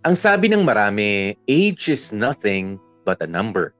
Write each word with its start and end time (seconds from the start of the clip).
Ang 0.00 0.16
sabi 0.16 0.48
ng 0.48 0.64
marami, 0.64 1.36
age 1.44 1.92
is 1.92 2.08
nothing 2.08 2.80
but 3.04 3.20
a 3.20 3.28
number. 3.28 3.76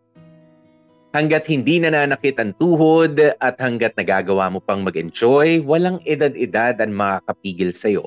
Hanggat 1.17 1.49
hindi 1.49 1.81
nananakit 1.81 2.37
ang 2.37 2.53
tuhod 2.61 3.17
at 3.41 3.57
hanggat 3.57 3.97
nagagawa 3.97 4.53
mo 4.53 4.61
pang 4.61 4.85
mag-enjoy, 4.85 5.65
walang 5.65 5.97
edad-edad 6.05 6.77
ang 6.77 6.93
makakapigil 6.93 7.73
sa'yo. 7.73 8.05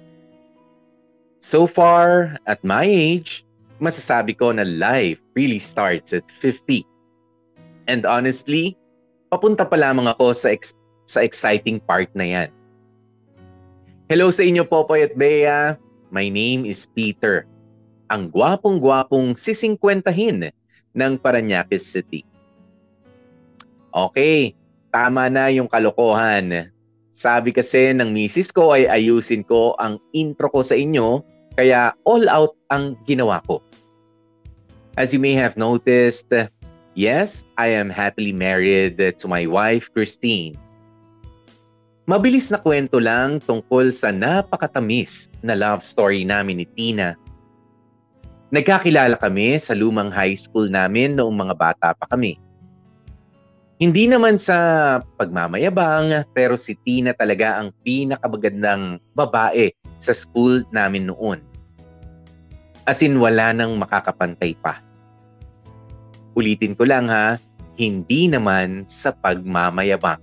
So 1.41 1.66
far, 1.66 2.38
at 2.45 2.62
my 2.62 2.85
age, 2.85 3.41
masasabi 3.81 4.38
ko 4.38 4.54
na 4.54 4.62
life 4.62 5.18
really 5.34 5.57
starts 5.57 6.13
at 6.13 6.30
50. 6.38 6.85
And 7.90 8.05
honestly, 8.05 8.77
papunta 9.34 9.66
pa 9.66 9.73
lamang 9.73 10.05
ako 10.13 10.38
sa, 10.38 10.54
ex- 10.54 10.77
sa 11.09 11.26
exciting 11.26 11.82
part 11.82 12.13
na 12.13 12.30
yan. 12.30 12.49
Hello 14.05 14.30
sa 14.30 14.45
inyo, 14.45 14.70
Popoy 14.70 15.02
at 15.02 15.18
Bea. 15.18 15.82
My 16.13 16.30
name 16.30 16.70
is 16.70 16.85
Peter. 16.93 17.49
Ang 18.13 18.30
gwapong-gwapong 18.30 19.34
sisingkwentahin 19.34 20.54
ng 20.94 21.13
Paranaque 21.17 21.81
City. 21.81 22.21
Okay, 23.90 24.54
tama 24.93 25.34
na 25.34 25.49
yung 25.49 25.65
kalokohan. 25.65 26.70
Sabi 27.10 27.49
kasi 27.49 27.90
ng 27.90 28.13
misis 28.13 28.54
ko 28.54 28.77
ay 28.77 28.85
ayusin 28.85 29.41
ko 29.41 29.73
ang 29.82 29.98
intro 30.13 30.46
ko 30.54 30.62
sa 30.62 30.77
inyo, 30.77 31.26
kaya 31.57 31.98
all 32.05 32.29
out 32.29 32.54
ang 32.70 32.93
ginawa 33.10 33.41
ko. 33.49 33.65
As 34.93 35.10
you 35.10 35.18
may 35.18 35.34
have 35.34 35.57
noticed, 35.57 36.29
yes, 36.93 37.49
I 37.57 37.73
am 37.73 37.90
happily 37.90 38.34
married 38.34 39.01
to 39.01 39.26
my 39.26 39.49
wife, 39.49 39.90
Christine. 39.90 40.54
Mabilis 42.05 42.54
na 42.54 42.62
kwento 42.62 43.01
lang 43.01 43.41
tungkol 43.41 43.90
sa 43.90 44.13
napakatamis 44.13 45.34
na 45.41 45.57
love 45.57 45.82
story 45.82 46.21
namin 46.21 46.62
ni 46.62 46.68
Tina. 46.77 47.18
Nagkakilala 48.54 49.18
kami 49.18 49.57
sa 49.57 49.73
lumang 49.73 50.13
high 50.13 50.37
school 50.37 50.70
namin 50.70 51.18
noong 51.18 51.34
mga 51.34 51.55
bata 51.57 51.87
pa 51.98 52.05
kami. 52.05 52.37
Hindi 53.82 54.05
naman 54.05 54.37
sa 54.37 55.01
pagmamayabang 55.18 56.29
pero 56.37 56.54
si 56.55 56.77
Tina 56.85 57.12
talaga 57.18 57.57
ang 57.57 57.73
pinakamagandang 57.82 59.01
babae 59.18 59.73
sa 59.98 60.13
school 60.13 60.62
namin 60.70 61.10
noon. 61.10 61.41
As 62.85 63.01
in 63.01 63.18
wala 63.18 63.49
nang 63.51 63.76
makakapantay 63.82 64.53
pa. 64.62 64.79
Ulitin 66.38 66.78
ko 66.78 66.85
lang 66.85 67.09
ha, 67.09 67.41
hindi 67.75 68.29
naman 68.29 68.85
sa 68.85 69.12
pagmamayabang. 69.17 70.22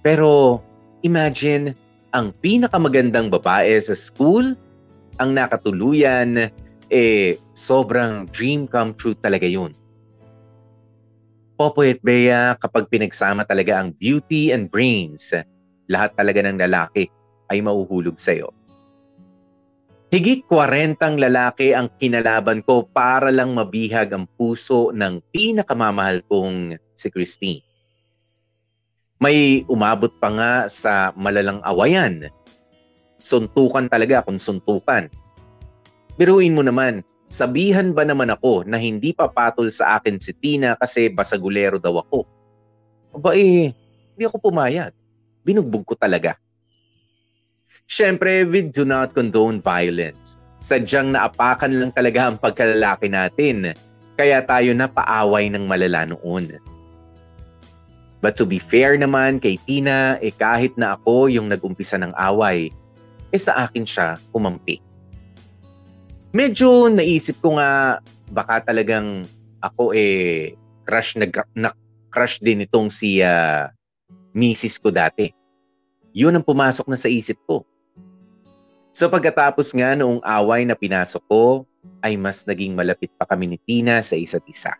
Pero 0.00 0.64
Imagine, 1.00 1.72
ang 2.12 2.28
pinakamagandang 2.44 3.32
babae 3.32 3.72
sa 3.80 3.96
school, 3.96 4.52
ang 5.16 5.32
nakatuluyan, 5.32 6.52
eh, 6.90 7.38
sobrang 7.54 8.26
dream 8.34 8.66
come 8.66 8.92
true 8.98 9.16
talaga 9.16 9.46
yun. 9.46 9.72
Popoy 11.54 11.94
at 11.94 12.00
Bea, 12.00 12.56
kapag 12.56 12.88
pinagsama 12.90 13.44
talaga 13.44 13.78
ang 13.78 13.94
beauty 13.96 14.50
and 14.50 14.72
brains, 14.72 15.30
lahat 15.92 16.16
talaga 16.16 16.40
ng 16.42 16.56
lalaki 16.56 17.06
ay 17.52 17.60
mauhulog 17.60 18.16
sa'yo. 18.16 18.50
Higit 20.10 20.42
40 20.50 20.98
lalaki 21.22 21.70
ang 21.70 21.86
kinalaban 22.02 22.66
ko 22.66 22.82
para 22.82 23.30
lang 23.30 23.54
mabihag 23.54 24.10
ang 24.10 24.26
puso 24.34 24.90
ng 24.90 25.22
pinakamamahal 25.30 26.26
kong 26.26 26.74
si 26.98 27.06
Christine. 27.14 27.62
May 29.22 29.62
umabot 29.70 30.10
pa 30.18 30.32
nga 30.34 30.52
sa 30.66 31.14
malalang 31.14 31.62
awayan. 31.62 32.26
Suntukan 33.22 33.86
talaga 33.86 34.24
kung 34.24 34.40
suntukan. 34.40 35.12
Biruin 36.20 36.52
mo 36.52 36.60
naman, 36.60 37.00
sabihan 37.32 37.96
ba 37.96 38.04
naman 38.04 38.28
ako 38.28 38.68
na 38.68 38.76
hindi 38.76 39.16
papatol 39.16 39.72
sa 39.72 39.96
akin 39.96 40.20
si 40.20 40.36
Tina 40.36 40.76
kasi 40.76 41.08
basagulero 41.08 41.80
daw 41.80 41.96
ako? 41.96 42.28
Aba 43.16 43.32
eh, 43.32 43.72
hindi 43.72 44.22
ako 44.28 44.52
pumayag. 44.52 44.92
Binugbog 45.48 45.88
ko 45.88 45.96
talaga. 45.96 46.36
Siyempre, 47.88 48.44
we 48.44 48.68
do 48.68 48.84
not 48.84 49.16
condone 49.16 49.64
violence. 49.64 50.36
Sadyang 50.60 51.16
naapakan 51.16 51.72
lang 51.72 51.90
talaga 51.96 52.28
ang 52.28 52.36
pagkalalaki 52.36 53.08
natin. 53.08 53.72
Kaya 54.20 54.44
tayo 54.44 54.76
napaaway 54.76 55.48
ng 55.48 55.64
malala 55.64 56.04
noon. 56.04 56.60
But 58.20 58.36
to 58.36 58.44
be 58.44 58.60
fair 58.60 59.00
naman 59.00 59.40
kay 59.40 59.56
Tina, 59.64 60.20
eh 60.20 60.36
kahit 60.36 60.76
na 60.76 61.00
ako 61.00 61.32
yung 61.32 61.48
nag-umpisa 61.48 61.96
ng 61.96 62.12
away, 62.12 62.68
eh 63.32 63.40
sa 63.40 63.64
akin 63.64 63.88
siya 63.88 64.20
kumampi. 64.36 64.89
Medyo 66.30 66.94
naisip 66.94 67.42
ko 67.42 67.58
nga 67.58 67.98
baka 68.30 68.62
talagang 68.62 69.26
ako 69.58 69.90
eh 69.90 70.54
crush 70.86 71.18
na, 71.18 71.26
na 71.58 71.74
crush 72.10 72.38
din 72.38 72.62
itong 72.62 72.86
si 72.86 73.18
uh, 73.18 73.66
misis 74.30 74.78
ko 74.78 74.94
dati. 74.94 75.34
Yun 76.14 76.38
ang 76.38 76.46
pumasok 76.46 76.86
na 76.90 76.98
sa 76.98 77.10
isip 77.10 77.38
ko. 77.46 77.66
So 78.90 79.06
pagkatapos 79.06 79.70
nga 79.74 79.94
noong 79.94 80.18
away 80.26 80.66
na 80.66 80.74
pinasok 80.74 81.22
ko, 81.30 81.44
ay 82.02 82.18
mas 82.18 82.42
naging 82.46 82.74
malapit 82.74 83.10
pa 83.14 83.26
kami 83.26 83.54
ni 83.54 83.58
Tina 83.62 84.02
sa 84.02 84.18
isa't 84.18 84.42
isa. 84.50 84.74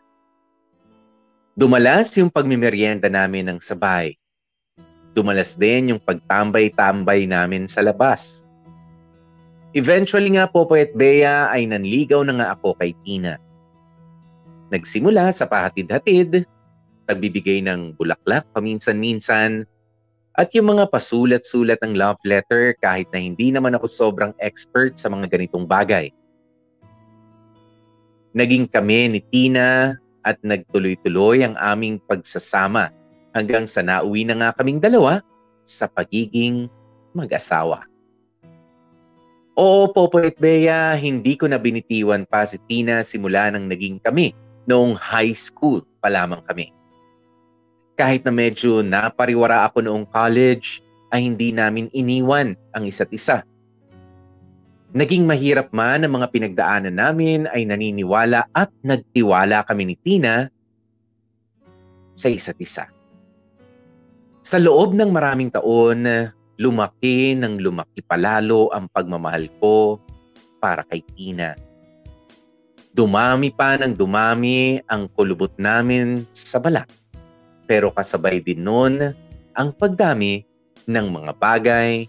Dumalas 1.55 2.15
yung 2.15 2.31
pagmimerienda 2.31 3.11
namin 3.11 3.51
ng 3.51 3.59
sabay. 3.59 4.15
Dumalas 5.11 5.59
din 5.59 5.95
yung 5.95 6.01
pagtambay-tambay 6.01 7.27
namin 7.27 7.67
sa 7.67 7.83
labas. 7.83 8.47
Eventually 9.71 10.35
nga 10.35 10.51
po 10.51 10.67
at 10.75 10.91
Bea 10.99 11.47
ay 11.47 11.63
nanligaw 11.63 12.27
na 12.27 12.35
nga 12.35 12.47
ako 12.59 12.75
kay 12.75 12.91
Tina. 13.07 13.39
Nagsimula 14.67 15.31
sa 15.31 15.47
pahatid-hatid, 15.47 16.43
pagbibigay 17.07 17.63
ng 17.63 17.95
bulaklak 17.95 18.43
paminsan-minsan, 18.51 19.63
at 20.39 20.51
yung 20.55 20.75
mga 20.75 20.87
pasulat-sulat 20.91 21.79
ng 21.83 21.95
love 21.99 22.19
letter 22.23 22.75
kahit 22.79 23.07
na 23.11 23.19
hindi 23.19 23.51
naman 23.51 23.75
ako 23.75 23.87
sobrang 23.87 24.31
expert 24.39 24.95
sa 24.95 25.11
mga 25.11 25.27
ganitong 25.27 25.67
bagay. 25.67 26.07
Naging 28.31 28.71
kami 28.71 29.11
ni 29.11 29.19
Tina 29.27 29.99
at 30.23 30.39
nagtuloy-tuloy 30.39 31.43
ang 31.43 31.55
aming 31.59 31.99
pagsasama 32.07 32.95
hanggang 33.35 33.67
sa 33.67 33.83
nauwi 33.83 34.23
na 34.23 34.39
nga 34.39 34.49
kaming 34.55 34.79
dalawa 34.79 35.19
sa 35.67 35.91
pagiging 35.91 36.71
mag-asawa. 37.11 37.90
Oo, 39.59 39.91
Popoy 39.91 40.31
at 40.31 40.37
Bea, 40.39 40.95
hindi 40.95 41.35
ko 41.35 41.49
na 41.51 41.59
binitiwan 41.59 42.23
pa 42.27 42.47
si 42.47 42.55
Tina 42.69 43.03
simula 43.03 43.51
nang 43.51 43.67
naging 43.67 43.99
kami 43.99 44.31
noong 44.69 44.95
high 44.95 45.35
school 45.35 45.83
pa 45.99 46.07
lamang 46.07 46.39
kami. 46.47 46.71
Kahit 47.99 48.23
na 48.23 48.31
medyo 48.31 48.79
napariwara 48.79 49.67
ako 49.67 49.83
noong 49.83 50.07
college, 50.09 50.79
ay 51.11 51.27
hindi 51.27 51.51
namin 51.51 51.91
iniwan 51.91 52.55
ang 52.71 52.87
isa't 52.87 53.11
isa 53.11 53.43
Naging 54.91 55.23
mahirap 55.23 55.71
man 55.71 56.03
ang 56.03 56.19
mga 56.19 56.27
pinagdaanan 56.35 56.99
namin 56.99 57.47
ay 57.55 57.63
naniniwala 57.63 58.43
at 58.51 58.67
nagtiwala 58.83 59.63
kami 59.63 59.87
ni 59.87 59.95
Tina 59.95 60.51
sa 62.11 62.27
isa't 62.27 62.59
isa. 62.59 62.91
Sa 64.43 64.59
loob 64.59 64.91
ng 64.91 65.07
maraming 65.07 65.47
taon, 65.47 66.03
lumaki 66.61 67.33
ng 67.33 67.57
lumaki 67.57 68.05
palalo 68.05 68.69
ang 68.69 68.85
pagmamahal 68.93 69.49
ko 69.57 69.97
para 70.61 70.85
kay 70.85 71.01
Tina. 71.17 71.57
Dumami 72.93 73.49
pa 73.49 73.81
ng 73.81 73.97
dumami 73.97 74.77
ang 74.85 75.09
kulubot 75.17 75.49
namin 75.57 76.21
sa 76.29 76.61
balak. 76.61 76.85
Pero 77.65 77.89
kasabay 77.89 78.45
din 78.45 78.61
noon 78.61 79.15
ang 79.57 79.73
pagdami 79.73 80.45
ng 80.85 81.07
mga 81.09 81.31
bagay 81.41 82.05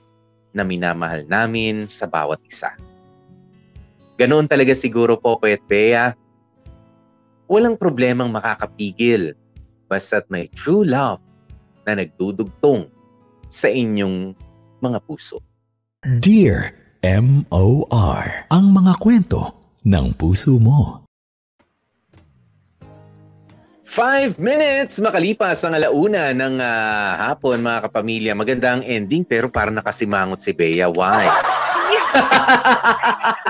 na 0.53 0.67
minamahal 0.67 1.25
namin 1.25 1.89
sa 1.89 2.05
bawat 2.05 2.43
isa. 2.45 2.77
Ganoon 4.21 4.51
talaga 4.51 4.77
siguro 4.77 5.17
po, 5.17 5.41
Kuya 5.41 5.57
Bea. 5.65 6.13
Walang 7.49 7.81
problemang 7.81 8.29
makakapigil 8.29 9.33
basta't 9.89 10.29
may 10.29 10.53
true 10.53 10.85
love 10.85 11.23
na 11.89 11.97
nagdudugtong 11.97 12.91
sa 13.53 13.69
inyong 13.69 14.33
mga 14.81 14.99
puso. 15.05 15.45
Dear 16.01 16.73
M.O.R. 17.05 18.49
Ang 18.49 18.73
mga 18.73 18.97
kwento 18.97 19.53
ng 19.85 20.17
puso 20.17 20.57
mo. 20.57 21.05
Five 23.93 24.41
minutes 24.41 24.97
makalipas 25.05 25.61
ang 25.69 25.77
alauna 25.77 26.33
ng 26.33 26.57
ah, 26.65 27.29
hapon 27.29 27.61
mga 27.61 27.93
kapamilya. 27.93 28.33
Magandang 28.33 28.81
ending 28.89 29.21
pero 29.21 29.53
parang 29.53 29.77
nakasimangot 29.77 30.41
si 30.41 30.57
Bea. 30.57 30.89
Why? 30.89 31.29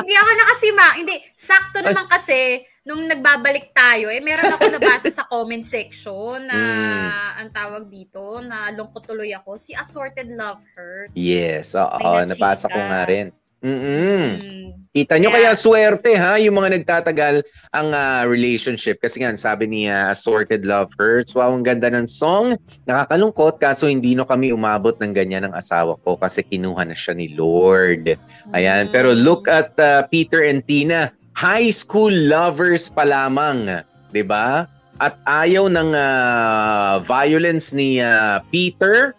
Hindi 0.02 0.14
ako 0.18 0.30
nakasima. 0.34 0.84
Hindi, 0.98 1.14
sakto 1.38 1.78
naman 1.86 2.10
kasi 2.10 2.66
nung 2.82 3.06
nagbabalik 3.06 3.70
tayo, 3.70 4.10
eh 4.10 4.18
meron 4.18 4.52
ako 4.52 4.66
nabasa 4.74 5.06
sa 5.06 5.24
comment 5.24 5.62
section 5.62 6.42
na 6.42 6.58
Mm. 6.58 7.10
ang 7.38 7.50
tawag 7.50 7.84
dito, 7.86 8.40
na 8.40 8.70
lungkot 8.70 9.04
tuloy 9.04 9.30
ako, 9.30 9.54
si 9.54 9.70
Assorted 9.72 10.26
Love 10.28 10.62
Hurts. 10.72 11.14
Yes, 11.14 11.74
oo, 11.74 11.98
nabasa 12.22 12.66
ko 12.66 12.78
nga 12.78 13.06
rin. 13.06 13.30
Mm-mm. 13.62 14.26
Mm. 14.42 14.68
Kita 14.90 15.16
nyo 15.16 15.30
Kaya- 15.30 15.54
kaya 15.54 15.56
swerte 15.56 16.12
ha, 16.18 16.34
yung 16.36 16.58
mga 16.58 16.82
nagtatagal 16.82 17.46
ang 17.70 17.94
ah, 17.94 18.26
relationship. 18.26 18.98
Kasi 18.98 19.22
nga, 19.22 19.30
sabi 19.38 19.64
ni 19.64 19.80
ah, 19.86 20.10
Assorted 20.10 20.66
Love 20.66 20.90
Hurts, 20.98 21.30
wow, 21.32 21.48
ang 21.48 21.62
ganda 21.62 21.86
ng 21.86 22.04
song. 22.04 22.58
Nakakalungkot, 22.84 23.56
kaso 23.56 23.86
hindi 23.86 24.12
no 24.12 24.26
kami 24.26 24.50
umabot 24.50 24.98
ng 24.98 25.14
ganyan 25.14 25.46
ng 25.46 25.54
asawa 25.54 25.94
ko 26.02 26.18
kasi 26.18 26.42
kinuha 26.42 26.82
na 26.82 26.92
siya 26.92 27.14
ni 27.14 27.30
Lord. 27.32 28.18
Ayan, 28.50 28.90
Mm. 28.90 28.92
pero 28.92 29.14
look 29.14 29.46
at 29.46 29.72
ah, 29.78 30.04
Peter 30.04 30.42
and 30.42 30.66
Tina, 30.66 31.14
high 31.36 31.72
school 31.72 32.12
lovers 32.12 32.88
pa 32.92 33.04
lamang, 33.04 33.82
'di 34.12 34.24
ba? 34.24 34.68
At 35.02 35.18
ayaw 35.26 35.66
ng 35.66 35.96
ah, 35.98 37.02
violence 37.02 37.74
ni 37.74 37.98
ah, 37.98 38.38
Peter, 38.52 39.16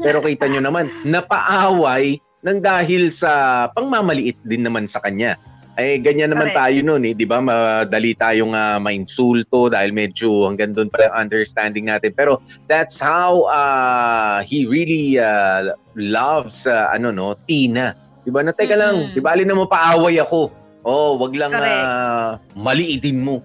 pero 0.00 0.24
kita 0.24 0.48
nyo 0.48 0.64
naman, 0.64 0.88
napaaway 1.04 2.16
nang 2.40 2.64
dahil 2.64 3.12
sa 3.12 3.68
pangmamaliit 3.76 4.40
din 4.48 4.64
naman 4.64 4.88
sa 4.88 5.04
kanya. 5.04 5.36
Eh, 5.80 5.96
ganyan 5.96 6.34
naman 6.34 6.52
Correct. 6.52 6.60
tayo 6.60 6.78
noon 6.84 7.02
eh, 7.08 7.14
di 7.16 7.24
ba? 7.24 7.40
Madali 7.40 8.12
tayong 8.12 8.52
uh, 8.52 8.76
mainsulto 8.76 9.72
dahil 9.72 9.96
medyo 9.96 10.44
hanggang 10.44 10.76
doon 10.76 10.92
pa 10.92 11.08
yung 11.08 11.16
understanding 11.24 11.88
natin. 11.88 12.12
Pero 12.12 12.36
that's 12.68 13.00
how 13.00 13.48
uh, 13.48 14.44
he 14.44 14.68
really 14.68 15.16
uh, 15.16 15.72
loves, 15.96 16.68
uh, 16.68 16.92
ano 16.92 17.08
no, 17.14 17.32
Tina. 17.48 17.96
Di 18.20 18.28
ba? 18.28 18.44
Na 18.44 18.52
teka 18.52 18.76
lang, 18.76 19.08
Mm-mm. 19.08 19.14
di 19.16 19.20
ba? 19.24 19.32
Alin 19.32 19.48
na 19.48 19.56
mo 19.56 19.64
paaway 19.64 20.20
ako. 20.20 20.52
Oh, 20.84 21.20
wag 21.20 21.32
lang 21.36 21.52
Correct. 21.52 21.84
uh, 21.84 22.30
maliitin 22.56 23.20
mo. 23.20 23.44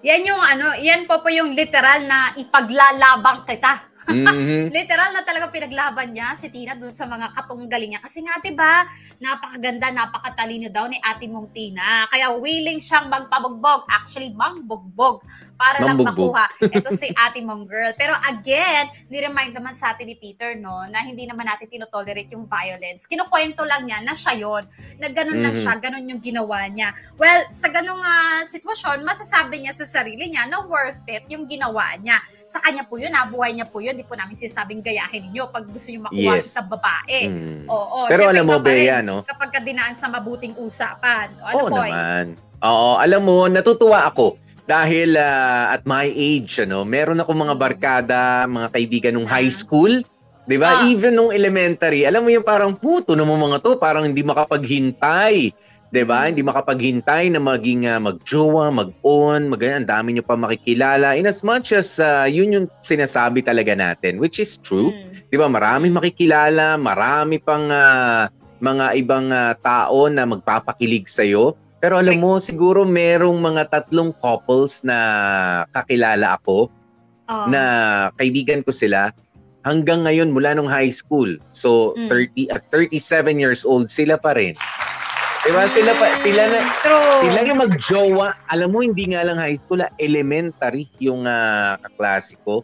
Yan 0.00 0.24
yung 0.24 0.40
ano, 0.40 0.74
yan 0.80 1.04
po 1.04 1.20
po 1.20 1.28
yung 1.28 1.52
literal 1.52 2.08
na 2.08 2.32
ipaglalabang 2.34 3.44
kita. 3.44 3.89
Mhm. 4.08 4.70
Literal 4.76 5.10
na 5.12 5.20
talaga 5.20 5.52
pinaglaban 5.52 6.14
niya 6.14 6.32
si 6.32 6.48
Tina 6.48 6.72
dun 6.72 6.88
sa 6.90 7.04
mga 7.04 7.34
katunggali 7.34 7.90
niya. 7.90 8.00
Kasi 8.00 8.24
nga, 8.24 8.40
'di 8.40 8.56
ba, 8.56 8.86
napakaganda, 9.18 9.92
napakatalino 9.92 10.72
daw 10.72 10.88
ni 10.88 10.96
Ate 10.98 11.28
mong 11.28 11.52
Tina. 11.52 12.08
Kaya 12.08 12.32
willing 12.36 12.80
siyang 12.80 13.06
magpabugbog, 13.06 13.84
actually 13.88 14.32
mangbugbog 14.32 15.20
para 15.60 15.84
lang 15.84 16.00
Mambugbog. 16.00 16.32
makuha 16.32 16.44
ito 16.72 16.90
si 16.94 17.12
Ate 17.12 17.44
mong 17.44 17.68
girl. 17.68 17.92
Pero 17.94 18.16
again, 18.24 18.88
ni-remind 19.12 19.52
naman 19.52 19.76
sa 19.76 19.92
atin 19.92 20.08
ni 20.08 20.16
Peter 20.16 20.56
no 20.56 20.86
na 20.88 21.04
hindi 21.04 21.28
naman 21.28 21.44
natin 21.44 21.68
tinotolerate 21.68 22.32
yung 22.32 22.48
violence. 22.48 23.04
Kinukwento 23.04 23.66
lang 23.68 23.84
niya 23.84 24.00
na 24.00 24.16
siya 24.16 24.32
yon, 24.38 24.64
na 24.96 25.12
ganun 25.12 25.40
lang 25.40 25.52
Mhm. 25.52 25.60
siya, 25.60 25.72
ganun 25.76 26.06
yung 26.08 26.22
ginawa 26.22 26.64
niya. 26.68 26.90
Well, 27.18 27.44
sa 27.50 27.68
ganung 27.68 28.00
ah, 28.00 28.40
sitwasyon, 28.42 29.02
masasabi 29.04 29.60
niya 29.60 29.74
sa 29.74 29.84
sarili 29.84 30.30
niya 30.30 30.48
na 30.48 30.64
worth 30.64 31.04
it 31.06 31.26
yung 31.28 31.44
ginawa 31.44 31.92
niya 31.98 32.16
sa 32.46 32.60
kanya 32.60 32.86
po 32.86 32.96
yun, 32.96 33.12
nabuhay 33.12 33.52
niya 33.52 33.66
po 33.66 33.82
yun. 33.82 33.89
Di 33.92 34.02
po 34.02 34.14
namin 34.14 34.32
sinasabing 34.32 34.80
gayahin 34.80 35.26
ninyo 35.26 35.48
pag 35.48 35.64
gusto 35.64 35.90
nyo 35.90 36.06
makuha 36.06 36.34
Yes. 36.38 36.50
sa 36.50 36.62
babae. 36.62 37.20
Mm. 37.26 37.64
Oo. 37.66 38.06
Pero 38.06 38.26
alam 38.26 38.44
mo, 38.44 38.56
Bea, 38.58 39.00
no? 39.00 39.22
Kapag 39.22 39.50
ka 39.50 39.60
dinaan 39.60 39.92
sa 39.92 40.06
mabuting 40.06 40.54
usapan. 40.56 41.34
O, 41.36 41.44
ano 41.44 41.54
Oo 41.56 41.68
po 41.68 41.76
naman. 41.82 42.24
Oo, 42.60 42.90
alam 42.96 43.22
mo, 43.22 43.46
natutuwa 43.46 44.04
ako 44.04 44.36
dahil 44.64 45.16
ah, 45.16 45.72
at 45.72 45.82
my 45.82 46.06
age, 46.06 46.60
ano, 46.60 46.84
meron 46.84 47.18
ako 47.18 47.30
mga 47.32 47.54
Mm. 47.54 47.60
barkada, 47.60 48.20
mga 48.46 48.68
kaibigan 48.70 49.12
nung 49.14 49.26
high 49.26 49.48
Ah. 49.48 49.54
school. 49.56 49.92
'Di 50.44 50.56
ba? 50.56 50.82
Ah. 50.82 50.86
Even 50.86 51.14
nung 51.14 51.30
elementary, 51.30 52.02
alam 52.02 52.22
mo 52.22 52.30
yung 52.30 52.42
parang 52.42 52.74
puto 52.74 53.14
ng 53.14 53.22
mga 53.24 53.58
to, 53.60 53.76
parang 53.76 54.02
hindi 54.02 54.22
makapaghintay. 54.22 55.52
'Di 55.90 56.02
ba? 56.06 56.24
Mm. 56.24 56.26
Hindi 56.34 56.42
makapaghintay 56.46 57.24
na 57.34 57.40
maging 57.42 57.90
ah, 57.90 57.98
magjowa, 57.98 58.70
mag-on, 58.70 59.50
mag 59.50 59.62
ang 59.62 59.86
dami 59.86 60.14
nyo 60.14 60.24
pa 60.24 60.38
makikilala. 60.38 61.18
In 61.18 61.26
as 61.26 61.42
much 61.42 61.74
as 61.74 61.98
ah, 61.98 62.26
yun 62.30 62.54
yung 62.54 62.66
sinasabi 62.86 63.42
talaga 63.42 63.74
natin, 63.74 64.22
which 64.22 64.38
is 64.38 64.56
true. 64.62 64.94
Mm. 64.94 65.10
'Di 65.30 65.36
ba? 65.36 65.46
Marami 65.50 65.90
makikilala, 65.90 66.78
marami 66.78 67.42
pang 67.42 67.66
ah, 67.70 68.30
mga 68.62 68.86
ibang 69.02 69.34
ah, 69.34 69.54
tao 69.58 70.06
na 70.06 70.22
magpapakilig 70.26 71.10
sa 71.10 71.26
Pero 71.80 71.96
alam 71.96 72.20
mo, 72.20 72.36
siguro 72.36 72.84
merong 72.84 73.40
mga 73.40 73.72
tatlong 73.72 74.12
couples 74.20 74.84
na 74.84 75.64
kakilala 75.72 76.36
ako 76.36 76.68
Oo. 77.30 77.46
na 77.48 77.62
kaibigan 78.20 78.60
ko 78.60 78.68
sila 78.68 79.16
hanggang 79.64 80.04
ngayon 80.04 80.28
mula 80.28 80.52
nung 80.52 80.68
high 80.68 80.92
school. 80.92 81.40
So 81.52 81.96
Mm. 81.96 82.08
30 82.08 82.52
at 82.52 82.62
37 82.68 83.40
years 83.40 83.62
old 83.64 83.88
sila 83.88 84.20
pa 84.20 84.36
rin. 84.36 84.56
'Di 85.40 85.50
ba? 85.50 85.64
Sila 85.64 85.96
pa 85.96 86.12
sila 86.14 86.42
na 86.46 86.60
True. 86.84 87.12
sila 87.18 87.38
yung 87.44 87.60
magjowa. 87.60 88.36
Alam 88.52 88.68
mo 88.70 88.78
hindi 88.84 89.08
nga 89.08 89.24
lang 89.24 89.40
high 89.40 89.56
school, 89.56 89.80
ah, 89.80 89.88
elementary 89.96 90.84
yung 91.00 91.24
uh, 91.24 91.80
kaklase 91.80 92.36
ko. 92.44 92.60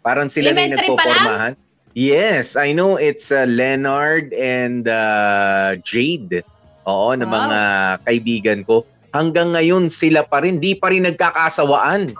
Parang 0.00 0.28
sila 0.28 0.52
na 0.52 0.64
yung 0.64 0.76
Elementary 0.76 0.88
pa 0.88 1.04
lang? 1.04 1.04
nagpopormahan. 1.04 1.52
Yes, 1.94 2.58
I 2.58 2.74
know 2.74 2.98
it's 2.98 3.30
uh, 3.30 3.46
Leonard 3.46 4.34
and 4.34 4.90
uh, 4.90 5.78
Jade. 5.86 6.42
Oo, 6.84 7.14
na 7.14 7.24
Wow. 7.24 7.32
mga 7.38 7.60
kaibigan 8.04 8.60
ko. 8.66 8.82
Hanggang 9.14 9.54
ngayon 9.54 9.86
sila 9.86 10.26
pa 10.26 10.42
rin, 10.42 10.58
di 10.58 10.74
pa 10.74 10.90
rin 10.90 11.06
nagkakasawaan. 11.06 12.12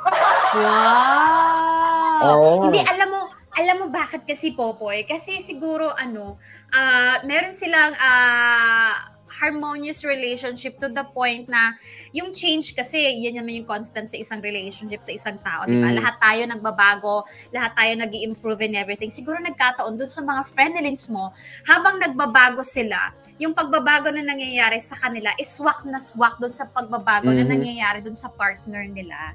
Wow! 0.55 2.23
Oo. 2.25 2.71
Hindi, 2.71 2.81
alam 2.87 3.09
mo, 3.11 3.21
alam 3.53 3.77
mo 3.83 3.87
bakit 3.91 4.23
kasi 4.25 4.55
Popoy? 4.55 5.03
Kasi 5.05 5.43
siguro 5.43 5.91
ano, 5.91 6.39
ah 6.71 7.19
meron 7.27 7.53
silang 7.53 7.93
ah, 7.99 9.14
harmonious 9.41 10.07
relationship 10.07 10.79
to 10.79 10.87
the 10.87 11.03
point 11.11 11.51
na 11.51 11.75
yung 12.15 12.31
change 12.31 12.75
kasi 12.75 13.03
yan 13.27 13.39
naman 13.43 13.63
yung 13.63 13.69
constant 13.69 14.07
sa 14.07 14.15
isang 14.15 14.39
relationship 14.39 15.03
sa 15.03 15.11
isang 15.11 15.39
tao, 15.43 15.67
di 15.67 15.75
ba? 15.79 15.91
Mm. 15.91 15.97
Lahat 15.99 16.17
tayo 16.23 16.43
nagbabago, 16.47 17.17
lahat 17.51 17.75
tayo 17.75 17.93
nag 17.99 18.13
improve 18.15 18.63
in 18.63 18.79
everything. 18.79 19.11
Siguro 19.11 19.43
nagkataon 19.43 19.99
dun 19.99 20.11
sa 20.11 20.23
mga 20.23 20.43
friendlings 20.47 21.11
mo, 21.11 21.35
habang 21.67 21.99
nagbabago 21.99 22.63
sila, 22.63 23.11
yung 23.43 23.51
pagbabago 23.51 24.15
na 24.15 24.23
nangyayari 24.23 24.79
sa 24.79 24.95
kanila 24.95 25.35
is 25.43 25.51
swak 25.51 25.83
na 25.83 25.99
swak 25.99 26.39
dun 26.39 26.55
sa 26.55 26.71
pagbabago 26.71 27.35
na 27.35 27.43
Mhm. 27.43 27.51
nangyayari 27.51 27.99
dun 27.99 28.15
sa 28.15 28.31
partner 28.31 28.87
nila. 28.87 29.35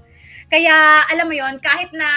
Kaya, 0.50 1.06
alam 1.14 1.30
mo 1.30 1.36
yon 1.38 1.62
kahit 1.62 1.94
na 1.94 2.10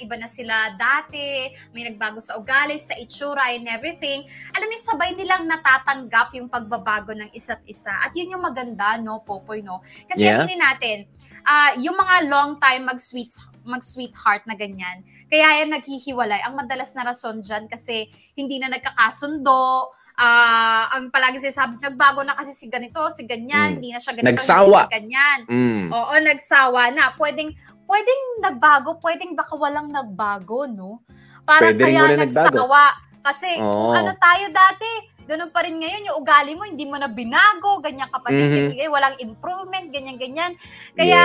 iba 0.00 0.16
na 0.16 0.24
sila 0.24 0.72
dati, 0.80 1.52
may 1.76 1.84
nagbago 1.84 2.16
sa 2.16 2.40
ugali, 2.40 2.80
sa 2.80 2.96
itsura 2.96 3.52
and 3.52 3.68
everything, 3.68 4.24
alam 4.56 4.64
mo, 4.64 4.80
sabay 4.80 5.12
nilang 5.12 5.44
natatanggap 5.44 6.32
yung 6.40 6.48
pagbabago 6.48 7.12
ng 7.12 7.28
isa't 7.36 7.60
isa. 7.68 7.92
At 8.00 8.16
yun 8.16 8.32
yung 8.32 8.40
maganda, 8.40 8.96
no, 8.96 9.20
Popoy, 9.20 9.60
no? 9.60 9.84
Kasi 10.08 10.24
Yeah. 10.24 10.40
aminin 10.40 10.56
natin, 10.64 11.04
ah 11.44 11.76
yung 11.76 11.96
mga 12.00 12.32
long 12.32 12.56
time 12.56 12.88
mag-sweet 12.88 13.32
mag-sweetheart 13.60 14.48
na 14.48 14.56
ganyan, 14.56 15.04
kaya 15.28 15.60
yan 15.60 15.68
naghihiwalay. 15.76 16.40
Ang 16.48 16.56
madalas 16.64 16.96
na 16.96 17.04
rason 17.04 17.44
dyan 17.44 17.68
kasi 17.68 18.08
hindi 18.32 18.56
na 18.56 18.72
nagkakasundo, 18.72 19.92
ah 20.20 20.92
ang 20.92 21.08
palagi 21.08 21.40
sinasabi, 21.40 21.80
nagbago 21.80 22.20
na 22.20 22.36
kasi 22.36 22.52
si 22.52 22.68
ganito, 22.68 23.00
si 23.08 23.24
ganyan, 23.24 23.72
Mm. 23.72 23.74
hindi 23.80 23.88
na 23.90 24.00
siya 24.00 24.12
ganito, 24.12 24.28
Nagsawa. 24.36 24.60
hindi 24.60 24.76
siya 24.84 24.96
ganyan. 25.00 25.38
Mm. 25.48 25.84
Oo, 25.90 26.14
nagsawa 26.20 26.82
na. 26.92 27.04
Pwedeng, 27.16 27.50
pwedeng 27.88 28.22
nagbago, 28.44 29.00
pwedeng 29.00 29.32
baka 29.32 29.56
walang 29.56 29.88
nagbago, 29.88 30.68
no? 30.68 31.00
Parang 31.42 31.72
Pwede 31.72 31.88
kaya 31.88 32.04
walang 32.04 32.20
nagbago. 32.20 32.52
nagsawa. 32.52 32.84
Kasi 33.20 33.48
kung 33.56 33.92
ano 33.92 34.12
tayo 34.16 34.48
dati, 34.48 34.90
ganun 35.28 35.52
pa 35.52 35.62
rin 35.62 35.78
ngayon, 35.78 36.08
yung 36.10 36.18
ugali 36.18 36.56
mo, 36.56 36.64
hindi 36.64 36.82
mo 36.82 36.98
na 36.98 37.06
binago, 37.06 37.78
ganyan 37.78 38.08
ka 38.08 38.18
pa 38.18 38.32
Mhm. 38.32 38.40
ganyan, 38.74 38.90
walang 38.90 39.14
improvement, 39.20 39.86
ganyan-ganyan. 39.86 40.56
Kaya, 40.92 41.20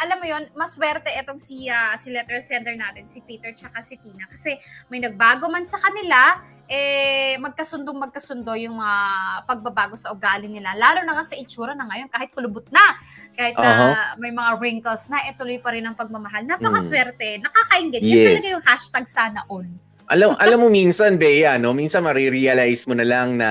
alam 0.00 0.16
mo 0.16 0.24
yon 0.24 0.48
mas 0.56 0.72
swerte 0.72 1.10
itong 1.12 1.36
si, 1.36 1.68
ah, 1.68 1.92
si 1.98 2.08
letter 2.08 2.40
sender 2.40 2.78
natin, 2.78 3.04
si 3.04 3.20
Peter 3.20 3.52
tsaka 3.52 3.82
si 3.84 4.00
Tina. 4.00 4.24
Kasi 4.24 4.56
may 4.88 5.04
nagbago 5.04 5.50
man 5.50 5.66
sa 5.66 5.76
kanila, 5.78 6.40
eh, 6.72 7.36
magkasundong 7.36 8.00
magkasundo 8.00 8.56
yung 8.56 8.80
mga 8.80 8.96
pagbabago 9.44 9.92
sa 9.92 10.08
ugali 10.08 10.48
nila. 10.48 10.72
Lalo 10.72 11.04
na 11.04 11.12
nga 11.12 11.20
sa 11.20 11.36
itsura 11.36 11.76
na 11.76 11.84
ngayon, 11.84 12.08
kahit 12.08 12.32
kulubot 12.32 12.64
na, 12.72 12.96
kahit 13.36 13.52
na 13.54 13.68
Aha. 13.68 13.88
may 14.16 14.32
mga 14.32 14.56
wrinkles 14.56 15.04
na, 15.06 15.20
eh, 15.28 15.36
tuloy 15.36 15.60
pa 15.60 15.76
rin 15.76 15.84
ang 15.84 15.92
pagmamahal. 15.92 16.48
Napakaswerte. 16.48 17.44
Nakakaingit. 17.44 18.00
Yan 18.00 18.08
Mm. 18.08 18.16
Yes. 18.16 18.24
talaga 18.26 18.48
yung 18.48 18.64
hashtag 18.64 19.04
sana 19.06 19.40
all. 19.46 19.68
alam 20.08 20.34
alam 20.36 20.58
mo 20.58 20.68
minsan 20.68 21.16
Bea 21.16 21.56
no 21.56 21.72
minsan 21.72 22.04
marirealize 22.04 22.84
mo 22.84 22.92
na 22.92 23.06
lang 23.06 23.38
na 23.38 23.50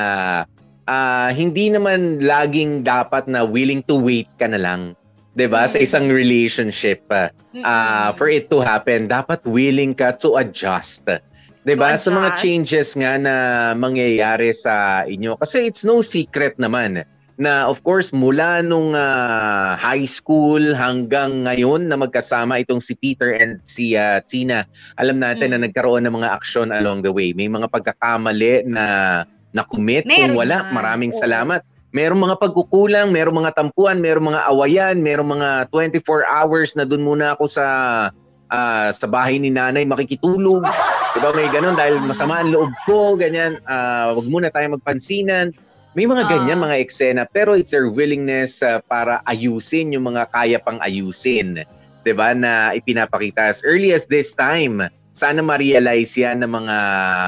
ah, 0.86 1.30
hindi 1.32 1.72
naman 1.72 2.22
laging 2.22 2.84
dapat 2.84 3.26
na 3.26 3.42
willing 3.42 3.82
to 3.82 3.98
wait 3.98 4.30
ka 4.38 4.46
na 4.46 4.60
lang 4.60 4.94
'di 5.34 5.48
ba 5.48 5.66
sa 5.66 5.80
Mm. 5.80 5.86
isang 5.88 6.06
relationship 6.12 7.02
Mm-mm. 7.10 7.64
ah, 7.64 8.14
for 8.14 8.30
it 8.30 8.52
to 8.52 8.62
happen 8.62 9.08
dapat 9.08 9.42
willing 9.48 9.96
ka 9.96 10.14
to 10.14 10.38
adjust 10.38 11.02
'di 11.62 11.74
ba 11.76 11.94
To 11.94 12.00
sa 12.00 12.12
mga 12.12 12.30
changes 12.36 12.94
nga 12.94 13.16
na 13.16 13.36
mangyayari 13.74 14.50
sa 14.50 15.06
inyo 15.06 15.38
kasi 15.38 15.66
it's 15.66 15.86
no 15.86 16.02
secret 16.02 16.58
naman 16.58 17.06
na 17.38 17.66
of 17.66 17.82
course 17.82 18.14
mula 18.14 18.62
nung 18.62 18.94
ah, 18.94 19.74
high 19.74 20.06
school 20.06 20.62
hanggang 20.78 21.42
ngayon 21.46 21.90
na 21.90 21.98
magkasama 21.98 22.62
itong 22.62 22.78
si 22.78 22.94
Peter 22.94 23.34
and 23.34 23.58
si 23.66 23.98
ah, 23.98 24.22
Tina, 24.22 24.62
alam 25.02 25.18
natin 25.18 25.50
Mm. 25.50 25.54
na 25.58 25.66
nagkaroon 25.66 26.06
ng 26.06 26.14
mga 26.22 26.30
aksyon 26.38 26.70
along 26.70 27.02
the 27.02 27.10
way. 27.10 27.34
May 27.34 27.50
mga 27.50 27.66
pagkakamali 27.66 28.70
na 28.70 28.86
na-commit. 29.58 30.06
Kung 30.06 30.14
Meron 30.14 30.38
wala, 30.38 30.58
naman. 30.62 30.74
maraming 30.76 31.12
Oo. 31.12 31.18
salamat. 31.18 31.66
Merong 31.92 32.22
mga 32.24 32.36
pagkukulang, 32.40 33.10
merong 33.10 33.42
mga 33.42 33.52
tampuan, 33.58 33.98
merong 34.00 34.32
mga 34.32 34.42
awayan, 34.48 34.96
merong 35.02 35.30
mga 35.36 35.50
24 35.74 36.24
hours 36.24 36.78
na 36.78 36.86
dun 36.86 37.02
muna 37.02 37.34
ako 37.34 37.50
sa 37.50 37.66
ah, 38.52 38.92
sa 38.92 39.08
bahay 39.08 39.40
ni 39.40 39.50
nanay 39.50 39.88
makikitulog. 39.88 40.62
'Di 41.12 41.20
ba 41.20 41.32
may 41.34 41.48
ganun 41.50 41.76
dahil 41.76 42.00
masama 42.04 42.40
ang 42.44 42.52
loob 42.52 42.72
ko, 42.86 43.16
ganyan. 43.16 43.58
Ah, 43.66 44.12
wag 44.14 44.28
muna 44.28 44.52
tayo 44.52 44.76
magpansinan. 44.76 45.56
May 45.92 46.08
mga 46.08 46.24
ganyan 46.32 46.64
Ah. 46.64 46.66
mga 46.72 46.76
eksena 46.80 47.22
pero 47.28 47.52
it's 47.52 47.76
their 47.76 47.92
willingness 47.92 48.64
ah, 48.64 48.80
para 48.80 49.20
ayusin 49.28 49.92
yung 49.92 50.08
mga 50.08 50.32
kaya 50.32 50.60
pang 50.60 50.80
ayusin. 50.80 51.64
'Di 52.04 52.12
ba 52.16 52.32
na 52.32 52.72
ipinapakita 52.72 53.52
as 53.52 53.60
early 53.68 53.92
as 53.92 54.08
this 54.08 54.32
time. 54.36 54.84
Sana 55.12 55.44
ma-realize 55.44 56.16
yan 56.16 56.40
ng 56.40 56.48
mga 56.48 56.78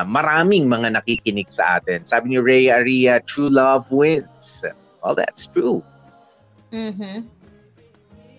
maraming 0.07 0.71
mga 0.71 0.95
nakikinig 0.95 1.51
sa 1.51 1.83
atin. 1.83 2.07
Sabi 2.07 2.31
ni 2.31 2.39
Ray 2.39 2.71
Aria, 2.71 3.19
true 3.27 3.51
love 3.51 3.83
wins. 3.91 4.63
Well, 5.03 5.19
that's 5.19 5.51
true. 5.51 5.83
Mhm. 6.71 7.27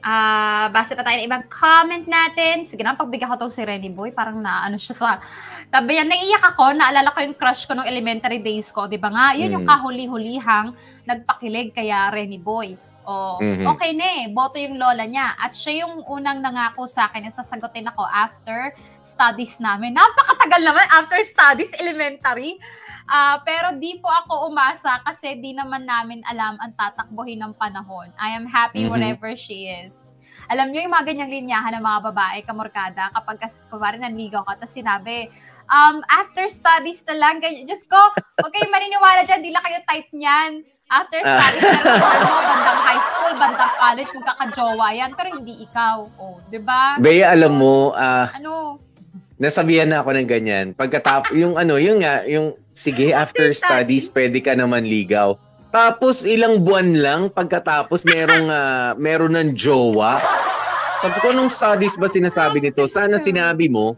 Ah, 0.04 0.68
base 0.68 0.92
pa 0.92 1.00
tayo 1.00 1.16
ng 1.16 1.24
ibang 1.24 1.44
comment 1.48 2.04
natin. 2.04 2.68
Sige 2.68 2.84
na, 2.84 2.92
pagbigyan 2.92 3.24
ko 3.32 3.40
to 3.40 3.48
si 3.48 3.64
Renny 3.64 3.88
Boy, 3.88 4.12
parang 4.12 4.36
naano 4.36 4.76
siya 4.76 4.92
sa 4.92 5.16
Tabi 5.72 5.96
yan, 5.96 6.12
naiiyak 6.12 6.44
ako, 6.44 6.76
naalala 6.76 7.08
ko 7.16 7.24
yung 7.24 7.32
crush 7.34 7.64
ko 7.64 7.72
nung 7.72 7.88
elementary 7.88 8.38
days 8.38 8.68
ko, 8.68 8.84
di 8.84 9.00
ba 9.00 9.08
nga? 9.08 9.26
Yun 9.32 9.58
yung 9.58 9.64
Mm. 9.64 9.72
kahuli-hulihang 9.72 10.68
nagpakilig 11.08 11.72
kaya 11.72 12.12
Renny 12.12 12.36
Boy. 12.36 12.76
O, 13.04 13.36
Mhm. 13.36 13.68
okay 13.68 13.92
na 13.92 14.24
eh, 14.24 14.32
boto 14.32 14.56
yung 14.56 14.80
lola 14.80 15.04
niya. 15.04 15.36
At 15.36 15.52
siya 15.52 15.84
yung 15.84 16.04
unang 16.08 16.40
nangako 16.40 16.88
sa 16.88 17.08
akin 17.08 17.24
na 17.24 17.32
sasagutin 17.32 17.84
ako 17.84 18.00
after 18.00 18.72
studies 19.00 19.60
namin. 19.60 19.92
Napakatagal 19.92 20.60
naman 20.64 20.84
after 20.88 21.20
studies, 21.20 21.72
elementary. 21.80 22.56
Ah, 23.04 23.36
pero 23.40 23.76
di 23.76 24.00
po 24.00 24.08
ako 24.08 24.48
umasa 24.48 24.96
kasi 25.04 25.36
di 25.36 25.52
naman 25.52 25.84
namin 25.84 26.24
alam 26.24 26.56
ang 26.56 26.72
tatakbuhin 26.72 27.36
ng 27.38 27.52
panahon. 27.52 28.08
I 28.16 28.32
am 28.32 28.48
happy 28.48 28.84
Mhm. 28.84 28.90
wherever 28.90 29.30
she 29.34 29.68
is. 29.68 30.00
Alam 30.44 30.72
niyo 30.72 30.84
yung 30.84 30.92
mga 30.92 31.06
ganyang 31.06 31.32
linyahan 31.32 31.72
ng 31.74 31.84
mga 31.84 32.00
babae, 32.10 32.38
kamorkada, 32.42 33.08
kapag 33.12 33.38
kas, 33.38 33.64
kumari 33.70 33.96
nanligaw 33.96 34.42
ka, 34.42 34.58
tapos 34.58 34.74
sinabi, 34.74 35.30
um, 35.66 36.00
after 36.10 36.44
studies 36.46 37.00
na 37.06 37.14
lang, 37.14 37.38
ganyan, 37.38 37.64
just 37.64 37.86
go, 37.86 38.00
huwag 38.36 38.50
kayong 38.50 38.68
maniniwala 38.68 39.22
dyan, 39.22 39.40
di 39.40 39.48
lang 39.48 39.62
kayo 39.62 39.78
type 39.84 40.10
niyan. 40.10 40.52
After 40.84 41.16
Ah. 41.22 41.40
studies, 41.40 41.64
pero 41.64 41.96
mo, 42.20 42.36
bandang 42.42 42.80
high 42.82 43.04
school, 43.04 43.32
bandang 43.36 43.74
college, 43.74 44.10
magkakajowa 44.12 44.86
yan, 44.92 45.10
pero 45.14 45.28
hindi 45.32 45.54
ikaw. 45.62 45.96
Oh, 46.18 46.36
di 46.44 46.60
ba? 46.60 46.98
Bea, 46.98 47.30
alam 47.30 47.54
mo, 47.54 47.92
ah, 47.94 48.28
Ano? 48.34 48.80
nasabihan 49.36 49.88
na 49.88 50.00
ako 50.00 50.12
ng 50.12 50.28
ganyan. 50.28 50.66
Pagkatap, 50.72 51.32
yung 51.32 51.56
ano, 51.56 51.76
yung 51.76 52.00
nga, 52.00 52.20
yung, 52.24 52.52
sige, 52.74 53.14
after, 53.14 53.48
After 53.48 53.56
studies, 53.56 54.10
pwede 54.12 54.42
ka 54.42 54.52
naman 54.52 54.84
ligaw. 54.84 55.38
Tapos, 55.70 56.22
ilang 56.22 56.62
buwan 56.62 56.98
lang, 56.98 57.20
pagkatapos, 57.30 58.04
merong, 58.06 58.46
ah, 58.58 58.92
meron 58.98 59.34
ng 59.34 59.56
jowa. 59.56 60.18
Sabi 61.02 61.18
ko, 61.22 61.32
nung 61.32 61.50
studies 61.50 61.96
ba 61.96 62.06
sinasabi 62.06 62.60
nito? 62.62 62.84
Sana 62.86 63.16
sinabi 63.16 63.70
mo, 63.70 63.96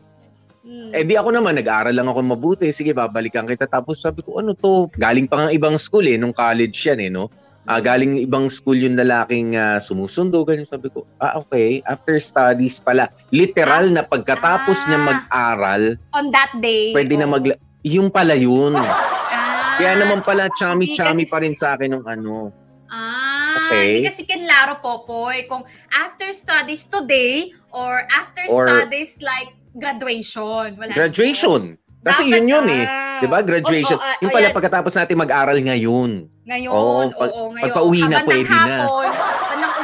Hmm. 0.67 0.91
Eh 0.91 1.07
di 1.07 1.15
ako 1.15 1.31
naman, 1.31 1.55
nag-aaral 1.55 1.95
lang 1.95 2.11
ako 2.11 2.27
mabuti. 2.27 2.67
Sige, 2.75 2.91
babalikan 2.91 3.47
kita. 3.47 3.71
Tapos 3.71 4.03
sabi 4.03 4.27
ko, 4.27 4.43
ano 4.43 4.51
to? 4.51 4.91
Galing 4.99 5.31
pa 5.31 5.47
nga 5.47 5.55
ibang 5.55 5.79
school 5.79 6.03
eh, 6.11 6.19
nung 6.19 6.35
college 6.35 6.75
yan 6.91 6.99
eh, 6.99 7.07
no? 7.07 7.31
Ah, 7.71 7.79
galing 7.79 8.19
ibang 8.19 8.51
school 8.51 8.75
yung 8.75 8.99
lalaking 8.99 9.55
ah, 9.55 9.79
sumusundo. 9.79 10.43
Ganyan 10.43 10.67
sabi 10.67 10.91
ko, 10.91 11.07
ah 11.23 11.39
okay, 11.39 11.87
after 11.87 12.19
studies 12.19 12.83
pala. 12.83 13.07
Literal 13.31 13.95
na 13.95 14.03
pagkatapos 14.03 14.91
niya 14.91 14.99
Ah. 14.99 15.07
mag-aral, 15.07 15.83
On 16.19 16.35
that 16.35 16.51
day. 16.59 16.91
pwede 16.91 17.15
na 17.15 17.31
oh. 17.31 17.39
mag... 17.39 17.47
Yung 17.87 18.11
pala 18.11 18.35
yun. 18.35 18.75
Ah, 18.75 19.79
Kaya 19.79 19.95
naman 19.95 20.19
pala, 20.21 20.51
chami-chami 20.51 21.23
Hindi 21.23 21.25
kasi- 21.25 21.31
pa 21.31 21.39
rin 21.39 21.55
sa 21.55 21.67
akin 21.73 21.89
nung 21.89 22.03
ano. 22.03 22.51
Ah, 22.89 23.69
Okay. 23.69 23.87
hindi 23.95 24.09
kasi 24.09 24.23
kinlaro, 24.25 24.81
Popoy. 24.81 25.47
Kung 25.47 25.63
after 25.93 26.27
studies 26.33 26.83
today 26.85 27.53
or 27.71 28.03
after 28.09 28.43
Or- 28.49 28.65
studies 28.65 29.19
like 29.21 29.55
graduation. 29.71 30.75
Wala 30.75 30.91
Graduation. 30.91 31.79
Kasi 32.01 32.23
Dapat, 32.25 32.35
yun 32.39 32.45
yun 32.49 32.67
eh. 32.71 32.87
ah. 32.87 33.19
'Di 33.19 33.27
ba? 33.27 33.43
Graduation. 33.43 33.99
Oo, 33.99 34.05
ah, 34.05 34.15
yung 34.21 34.31
oh, 34.31 34.35
pala 34.35 34.47
yan. 34.47 34.55
pagkatapos 34.55 34.93
natin 34.95 35.17
mag-aral 35.19 35.59
ngayon. 35.59 36.11
Ngayon, 36.47 36.71
Oo, 36.71 36.87
oo, 37.03 37.11
pag- 37.11 37.35
ngayon. 37.35 37.63
pagpa-uwi 37.67 38.01
na, 38.05 38.19
pwede 38.23 38.47
na. 38.47 38.55
hapon, 38.55 39.07
Bandang 39.11 39.36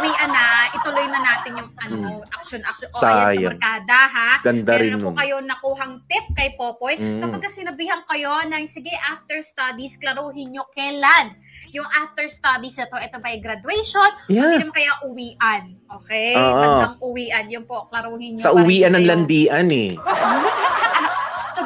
uwian 0.02 0.28
na, 0.28 0.44
ituloy 0.68 1.06
na 1.06 1.20
natin 1.22 1.52
yung 1.54 1.70
ano, 1.78 1.94
Mm. 2.18 2.34
action-action. 2.34 2.88
O, 2.90 2.98
Sayang. 2.98 3.30
ayan, 3.30 3.54
kamarkada, 3.54 4.00
ha? 4.10 4.30
Ganda 4.42 4.72
rin 4.74 4.90
Meron 4.90 4.98
na 4.98 4.98
po 4.98 5.08
nun. 5.08 5.16
kayo 5.16 5.36
nakuhang 5.40 5.94
tip 6.04 6.26
kay 6.32 6.48
Popoy. 6.52 6.94
Mm. 6.98 7.22
Kapag 7.22 7.46
sinabihan 7.46 8.02
kayo 8.04 8.42
ng, 8.44 8.66
sige, 8.66 8.90
after 9.06 9.38
studies, 9.38 9.94
klaruhin 9.94 10.50
nyo 10.50 10.66
kailan. 10.68 11.38
Yung 11.70 11.86
after 11.94 12.26
studies 12.26 12.74
na 12.74 12.84
to, 12.84 12.98
ito 12.98 13.16
ba 13.16 13.30
yung 13.30 13.40
graduation? 13.40 14.10
Hindi 14.26 14.42
Yeah. 14.42 14.58
naman 14.58 14.74
kaya 14.74 14.92
uwian. 15.04 15.62
Okay? 15.92 16.34
Oo. 16.34 16.58
Bandang 16.58 16.96
uwian. 17.00 17.44
Yun 17.46 17.62
po, 17.62 17.86
klaruhin 17.86 18.34
nyo. 18.34 18.42
Sa 18.42 18.50
uwian 18.52 18.90
ng 18.90 18.98
hindi 18.98 19.08
landian 19.46 19.68
eh. 19.70 19.92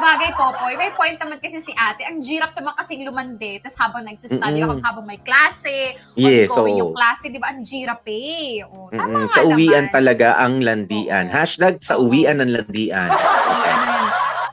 Bagay, 0.07 0.29
Popoy, 0.33 0.79
may 0.79 0.95
point 0.95 1.19
naman 1.19 1.35
kasi 1.37 1.59
si 1.59 1.75
ate. 1.75 2.07
Ang 2.07 2.23
girap 2.23 2.55
naman 2.55 2.71
kasing 2.79 3.03
lumande. 3.03 3.59
Tapos 3.59 3.75
habang 3.75 4.07
nagsistudy 4.07 4.39
Mm-mm. 4.55 4.71
ako, 4.71 4.73
habang 4.79 5.03
may 5.03 5.19
klase, 5.19 5.99
Yes, 6.15 6.47
ongoing 6.49 6.79
oo. 6.79 6.81
yung 6.81 6.93
klase, 6.95 7.27
di 7.27 7.35
ba? 7.35 7.51
Ang 7.51 7.67
girap 7.67 8.07
eh. 8.07 8.63
O, 8.63 8.87
tama 8.87 9.03
Mm-mm. 9.03 9.27
nga 9.27 9.35
Sa 9.35 9.41
uwian 9.43 9.85
naman. 9.85 9.91
talaga 9.91 10.39
ang 10.39 10.63
landian. 10.63 11.27
Oo. 11.27 11.33
Hashtag 11.35 11.83
sa 11.83 11.99
uwian 11.99 12.39
ng 12.39 12.51
landian. 12.55 13.11
Sa 13.11 13.39
uwian 13.45 13.77
naman. 13.77 14.03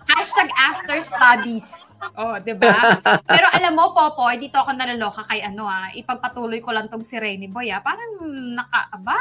Hashtag 0.05 0.51
after 0.59 0.97
studies. 0.99 1.95
Oh, 2.15 2.37
'di 2.37 2.55
ba? 2.55 3.01
Pero 3.31 3.47
alam 3.49 3.73
mo, 3.73 3.95
Popoy, 3.95 4.37
dito 4.37 4.59
ako 4.59 4.75
naloloka 4.75 5.23
kay 5.25 5.41
ano 5.41 5.65
ah. 5.65 5.89
Ipagpatuloy 5.91 6.59
ko 6.59 6.71
lang 6.71 6.89
tong 6.89 7.01
si 7.01 7.15
Renny 7.15 7.47
Boy 7.47 7.71
ah. 7.71 7.79
Parang 7.79 8.21
naka, 8.53 8.91
aba? 8.91 9.17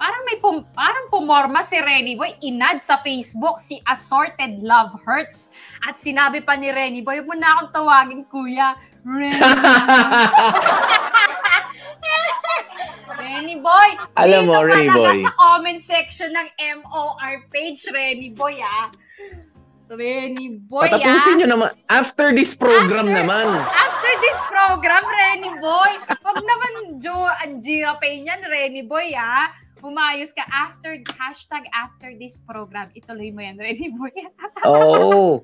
Parang 0.00 0.24
may 0.24 0.40
pum, 0.40 0.64
parang 0.72 1.12
pumorma 1.12 1.60
si 1.60 1.76
Renny 1.76 2.16
Boy. 2.16 2.32
Inad 2.40 2.80
sa 2.80 2.96
Facebook 2.96 3.60
si 3.60 3.76
Assorted 3.84 4.64
Love 4.64 4.96
Hurts. 5.04 5.52
At 5.84 6.00
sinabi 6.00 6.40
pa 6.40 6.56
ni 6.56 6.72
Renny 6.72 7.04
Boy, 7.04 7.20
"Huwag 7.20 7.28
mo 7.28 7.36
na 7.36 7.60
akong 7.60 7.72
tawagin, 7.76 8.24
kuya. 8.24 8.80
Renny. 9.04 9.36
Renny 13.20 13.60
Boy, 13.60 13.88
Alam 14.16 14.48
mo, 14.48 14.64
dito 14.64 14.72
Renny 14.72 14.88
talaga 14.88 15.12
Boy. 15.12 15.20
sa 15.20 15.30
comment 15.36 15.80
section 15.80 16.30
ng 16.32 16.48
MOR 16.80 17.32
page, 17.52 17.80
Renny 17.92 18.32
Boy, 18.32 18.56
ah. 18.64 18.88
Renny 19.90 20.56
Boy, 20.56 20.88
Patapusin 20.88 21.36
ah. 21.36 21.38
nyo 21.44 21.46
naman. 21.52 21.68
After 21.92 22.32
this 22.32 22.56
program 22.56 23.04
After- 23.10 23.18
naman. 23.20 23.46
After 23.60 24.12
this 24.24 24.38
program, 24.48 25.04
Renny 25.04 25.52
Boy, 25.60 25.90
wag 26.08 26.38
naman 26.40 26.72
Joe 26.96 27.28
Angira 27.44 28.00
Pay 28.00 28.24
niyan, 28.24 28.40
Renny 28.48 28.82
Boy, 28.88 29.12
ah. 29.12 29.52
Humayos 29.80 30.36
ka 30.36 30.44
after, 30.52 31.00
hashtag 31.16 31.64
after 31.72 32.12
this 32.20 32.36
program. 32.36 32.92
Ituloy 32.92 33.32
mo 33.32 33.40
yan, 33.40 33.56
Renny 33.56 33.88
Boy. 33.92 34.12
Oo. 34.68 35.40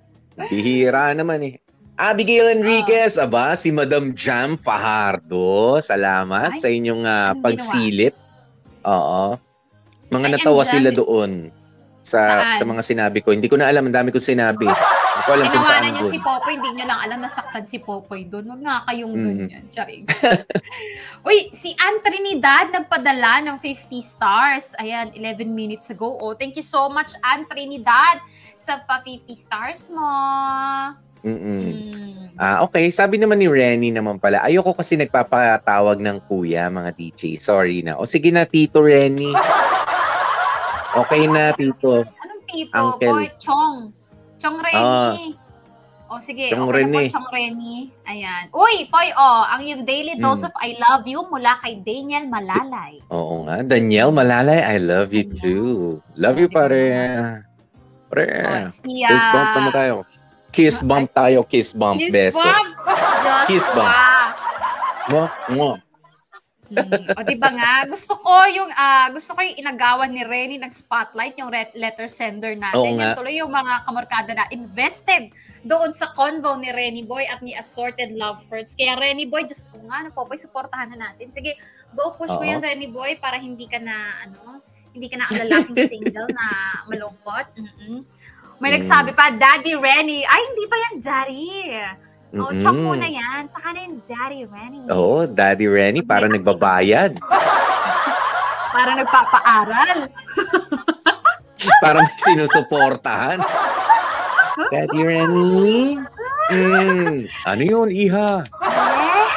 Bihira 0.52 1.16
naman 1.16 1.40
eh. 1.40 1.54
Abigail 1.96 2.52
Enriquez, 2.52 3.16
aba, 3.16 3.56
si 3.56 3.72
Madam 3.72 4.12
Jam 4.12 4.60
Fajardo. 4.60 5.80
Salamat 5.80 6.52
Ay, 6.52 6.60
sa 6.60 6.68
inyong 6.68 7.02
anong 7.08 7.40
pagsilip. 7.40 8.12
Oo. 8.84 9.40
Mga 10.12 10.26
Ay, 10.28 10.32
natawa 10.36 10.62
sila 10.68 10.92
doon 10.92 11.48
sa 12.04 12.20
Saan? 12.20 12.58
sa 12.60 12.64
mga 12.68 12.82
sinabi 12.84 13.18
ko. 13.24 13.32
Hindi 13.32 13.48
ko 13.48 13.56
na 13.56 13.72
alam, 13.72 13.88
ang 13.88 13.96
dami 13.96 14.12
kong 14.12 14.28
sinabi. 14.28 14.68
Hindi 15.16 15.25
ko 15.25 15.32
alam 15.32 15.49
kung 15.49 15.64
saan 15.64 15.88
niyo 15.88 16.04
si 16.12 16.18
Popoy, 16.20 16.52
hindi 16.61 16.70
niyo 16.76 16.85
lang 16.85 17.00
alam 17.00 17.18
nasaktan 17.25 17.64
si 17.64 17.80
Popoy 17.80 18.28
doon. 18.28 18.52
Wag 18.52 18.61
nga 18.61 18.76
kayong 18.85 19.14
Mhm. 19.16 19.25
ganyan. 19.25 19.64
Charing. 19.73 20.04
Uy, 21.28 21.49
si 21.56 21.73
Ann 21.80 22.04
Trinidad 22.04 22.68
nagpadala 22.68 23.40
ng 23.49 23.56
50 23.56 23.96
stars. 24.04 24.76
Ayan, 24.76 25.16
11 25.16 25.49
minutes 25.49 25.88
ago. 25.88 26.20
Oh, 26.20 26.37
thank 26.37 26.52
you 26.52 26.66
so 26.66 26.92
much, 26.92 27.16
Ann 27.25 27.49
Trinidad, 27.49 28.20
sa 28.52 28.76
pa 28.85 29.00
50 29.00 29.32
stars 29.32 29.88
mo. 29.88 30.04
Mm-mm. 31.25 31.64
Mm. 31.90 32.26
Ah, 32.37 32.61
okay. 32.62 32.92
Sabi 32.92 33.16
naman 33.16 33.40
ni 33.40 33.49
Renny 33.49 33.88
naman 33.88 34.20
pala, 34.20 34.44
ayoko 34.44 34.76
kasi 34.76 34.94
nagpapatawag 34.94 35.96
ng 35.96 36.28
kuya, 36.28 36.68
mga 36.68 36.92
DJ. 36.92 37.40
Sorry 37.40 37.80
na. 37.80 37.96
O 37.96 38.04
sige 38.04 38.28
na, 38.28 38.44
Tito 38.44 38.85
Renny. 38.85 39.32
Okay 40.96 41.28
na, 41.28 41.52
Tito. 41.52 42.08
Anong 42.08 42.42
tito? 42.49 42.73
Uncle. 42.73 43.12
Boy, 43.12 43.28
Chong. 43.37 43.92
Chong 44.46 44.62
Renny. 44.62 45.34
o 46.06 46.22
sige, 46.22 46.54
Chong 46.54 46.70
okay 46.70 46.86
po, 46.86 47.18
Chong 47.18 47.28
Renny. 47.28 47.90
Ayan. 48.06 48.46
Uy, 48.54 48.86
Poy, 48.86 49.10
oh, 49.12 49.42
ang 49.42 49.58
yung 49.60 49.82
daily 49.82 50.14
dose 50.14 50.46
Mm. 50.46 50.46
of 50.46 50.54
I 50.56 50.78
love 50.78 51.02
you 51.02 51.26
mula 51.26 51.58
kay 51.58 51.82
Daniel 51.82 52.30
Malalay. 52.30 53.02
Oo 53.10 53.42
nga. 53.42 53.66
Danielle 53.66 54.14
Malalay, 54.14 54.62
I 54.62 54.78
love 54.78 55.10
you 55.10 55.26
Danielle. 55.26 55.42
too. 55.42 55.74
Love 56.14 56.38
you, 56.38 56.46
Oh, 56.46 56.54
pare. 56.54 56.84
Pare. 58.06 58.26
Oh, 58.38 58.62
Kiss 58.86 59.26
bump 59.26 59.50
naman 59.50 59.72
tayo. 59.74 59.94
Kiss 60.48 60.78
bump 60.80 61.08
tayo, 61.10 61.38
kiss 61.42 61.74
bump, 61.74 61.98
Kiss 61.98 62.14
beso. 62.14 62.38
bump. 62.38 62.70
Joshua. 63.26 63.44
Kiss 63.44 63.66
bump. 63.74 63.94
Mwah, 65.06 65.28
mwah. 65.50 65.74
Mm, 66.66 67.14
o 67.14 67.20
di 67.23 67.38
ba 67.38 67.50
nga, 67.50 67.73
gusto 67.87 68.18
ko 68.18 68.35
yung 68.50 68.66
ah, 68.73 69.06
gusto 69.08 69.32
ko 69.32 69.40
yung 69.40 69.54
inagawan 69.56 70.11
ni 70.11 70.23
Renny 70.23 70.58
ng 70.58 70.66
spotlight 70.66 71.38
yung 71.38 71.46
ret- 71.46 71.75
letter 71.75 72.11
sender 72.11 72.58
natin. 72.58 72.94
Oo. 72.94 72.99
Yan 72.99 73.14
tuloy 73.14 73.38
yung 73.38 73.50
mga 73.50 73.87
kamorkada 73.87 74.35
na 74.35 74.50
invested 74.50 75.30
doon 75.62 75.90
sa 75.90 76.11
convo 76.11 76.58
ni 76.58 76.70
Renny 76.70 77.02
Boy 77.02 77.23
at 77.25 77.38
ni 77.38 77.54
Assorted 77.54 78.11
Love 78.12 78.42
Hurts. 78.46 78.75
Kaya 78.75 78.99
Renny 78.99 79.25
Boy, 79.25 79.46
just 79.46 79.70
ko 79.70 79.78
nga, 79.87 80.02
Popoy, 80.11 80.35
supportahan 80.35 80.90
na 80.90 81.06
natin. 81.06 81.30
Sige, 81.30 81.54
go 81.92 82.14
push 82.14 82.35
mo 82.35 82.42
Oo. 82.42 82.50
yan 82.50 82.58
Renny 82.58 82.90
Boy 82.90 83.14
para 83.16 83.38
hindi 83.38 83.66
ka 83.66 83.78
na 83.78 83.94
ano, 84.23 84.58
hindi 84.90 85.06
ka 85.06 85.16
na 85.16 85.28
ang 85.28 85.38
lalaking 85.46 85.78
single 85.87 86.26
na 86.30 86.46
malungkot. 86.85 87.46
Mm-mm. 87.54 88.02
May 88.56 88.73
Mm. 88.73 88.76
nagsabi 88.80 89.12
pa, 89.12 89.28
Daddy 89.28 89.76
Renny. 89.76 90.25
Ay, 90.25 90.40
hindi 90.49 90.64
pa 90.64 90.76
yan, 90.80 90.94
Daddy. 90.96 91.44
Oh, 92.36 92.52
Mm-mm. 92.52 92.60
chok 92.60 92.76
muna 92.76 93.08
yan. 93.08 93.48
Saka 93.48 93.72
na 93.72 93.80
yung 93.88 93.96
Daddy 94.04 94.44
Renny. 94.44 94.82
Oo, 94.92 95.24
Daddy 95.24 95.66
Renny, 95.66 96.00
para 96.04 96.28
May 96.28 96.36
nagbabayad. 96.38 97.16
Para 98.76 98.92
nagpapaaral. 98.92 99.98
para 101.82 102.04
may 102.04 102.16
sinusuportahan. 102.20 103.40
Daddy 104.72 105.00
Renny? 105.00 105.96
Mm, 106.52 107.24
ano 107.24 107.62
yun, 107.64 107.88
Iha? 107.88 108.44
Eh? 108.44 109.28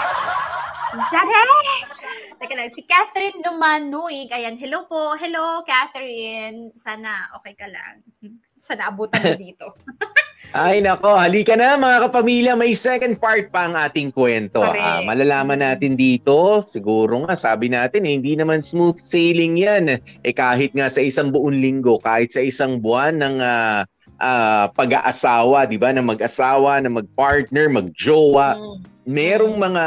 Daddy! 1.08 1.88
Teka 2.40 2.54
lang, 2.56 2.68
si 2.68 2.84
Catherine 2.84 3.40
Numanuig. 3.40 4.28
Ayan, 4.36 4.60
hello 4.60 4.88
po. 4.92 5.16
Hello, 5.16 5.64
Catherine. 5.64 6.76
Sana 6.76 7.32
okay 7.40 7.56
ka 7.56 7.68
lang. 7.72 8.04
Sana 8.60 8.92
abutan 8.92 9.24
mo 9.24 9.34
dito. 9.40 9.72
Ay 10.56 10.80
nako, 10.82 11.14
halika 11.14 11.54
na 11.54 11.76
mga 11.78 12.10
kapamilya, 12.10 12.54
may 12.56 12.72
second 12.74 13.20
part 13.20 13.52
pa 13.52 13.70
ang 13.70 13.76
ating 13.76 14.10
kwento. 14.10 14.64
Ah, 14.64 15.04
malalaman 15.04 15.62
natin 15.62 15.94
dito, 16.00 16.64
siguro 16.64 17.22
nga 17.28 17.36
sabi 17.36 17.70
natin 17.70 18.08
eh, 18.08 18.18
hindi 18.18 18.34
naman 18.34 18.64
smooth 18.64 18.98
sailing 18.98 19.60
yan. 19.60 20.00
Eh 20.00 20.34
kahit 20.34 20.74
nga 20.74 20.88
sa 20.90 21.04
isang 21.04 21.30
buong 21.30 21.60
linggo, 21.60 22.02
kahit 22.02 22.34
sa 22.34 22.42
isang 22.42 22.82
buwan 22.82 23.20
ng 23.20 23.36
ah, 23.44 23.84
ah, 24.20 24.72
pag-aasawa, 24.74 25.70
di 25.70 25.78
ba, 25.78 25.94
na 25.94 26.02
mag-asawa, 26.02 26.82
na 26.82 26.90
mag-partner, 26.92 27.70
mag-jowa, 27.70 28.58
Mm. 28.58 28.78
merong 29.06 29.56
mga 29.60 29.86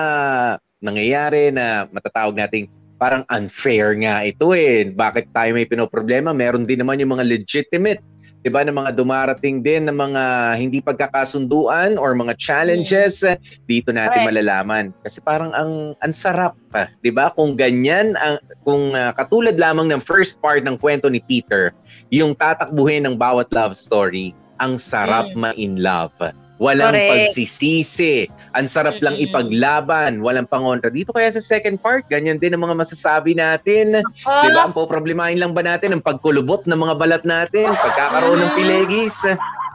nangyayari 0.78 1.50
na 1.50 1.90
matatawag 1.90 2.38
nating 2.38 2.66
parang 3.02 3.26
unfair 3.34 3.98
nga 3.98 4.22
ito 4.22 4.54
eh. 4.54 4.86
Bakit 4.94 5.34
tayo 5.34 5.50
may 5.58 5.66
pinoproblema? 5.66 6.30
Meron 6.30 6.62
din 6.70 6.78
naman 6.86 7.02
yung 7.02 7.18
mga 7.18 7.26
legitimate 7.26 7.98
'di 8.42 8.50
ba 8.50 8.66
ng 8.66 8.74
mga 8.74 8.90
dumarating 8.98 9.62
din 9.62 9.86
ng 9.86 9.94
mga 9.94 10.22
hindi 10.58 10.82
pagkakasunduan 10.82 11.94
or 11.94 12.12
mga 12.18 12.34
challenges 12.36 13.22
eh, 13.22 13.38
dito 13.70 13.94
natin 13.94 14.26
Correct. 14.26 14.28
malalaman 14.34 14.84
kasi 15.06 15.22
parang 15.22 15.54
ang 15.54 15.94
ang 16.02 16.12
sarap 16.12 16.58
pa 16.74 16.90
'di 17.00 17.14
ba 17.14 17.30
kung 17.38 17.54
ganyan 17.54 18.18
ang 18.18 18.42
kung 18.66 18.92
ah, 18.98 19.14
katulad 19.14 19.54
lamang 19.54 19.86
ng 19.90 20.02
first 20.02 20.42
part 20.42 20.66
ng 20.66 20.74
kwento 20.74 21.06
ni 21.06 21.22
Peter 21.22 21.70
yung 22.10 22.34
tatakbuhin 22.34 23.06
ng 23.06 23.14
bawat 23.14 23.48
love 23.54 23.78
story 23.78 24.34
ang 24.58 24.78
sarap 24.78 25.30
Mm. 25.32 25.38
ma-in 25.38 25.74
love 25.78 26.14
walang 26.62 26.94
Correct. 26.94 27.34
pagsisisi 27.34 28.30
ang 28.54 28.70
sarap 28.70 29.02
lang 29.02 29.18
Mm-mm. 29.18 29.26
ipaglaban 29.26 30.22
walang 30.22 30.46
pangontra 30.46 30.86
dito 30.88 31.10
kaya 31.10 31.26
sa 31.28 31.42
second 31.42 31.76
part 31.76 32.06
ganyan 32.06 32.38
din 32.38 32.54
ang 32.54 32.62
mga 32.62 32.78
masasabi 32.78 33.34
natin 33.34 33.98
Oh, 34.22 34.42
Di 34.42 34.54
ba? 34.54 34.70
Ang 34.70 34.74
poproblemahin 34.76 35.42
lang 35.42 35.50
ba 35.50 35.60
natin 35.60 35.90
ang 35.90 35.98
pagkulubot 35.98 36.62
ng 36.62 36.78
mga 36.78 36.94
balat 36.94 37.24
natin, 37.24 37.66
pagkakaroon 37.74 38.38
ng 38.38 38.52
pilegis? 38.54 39.18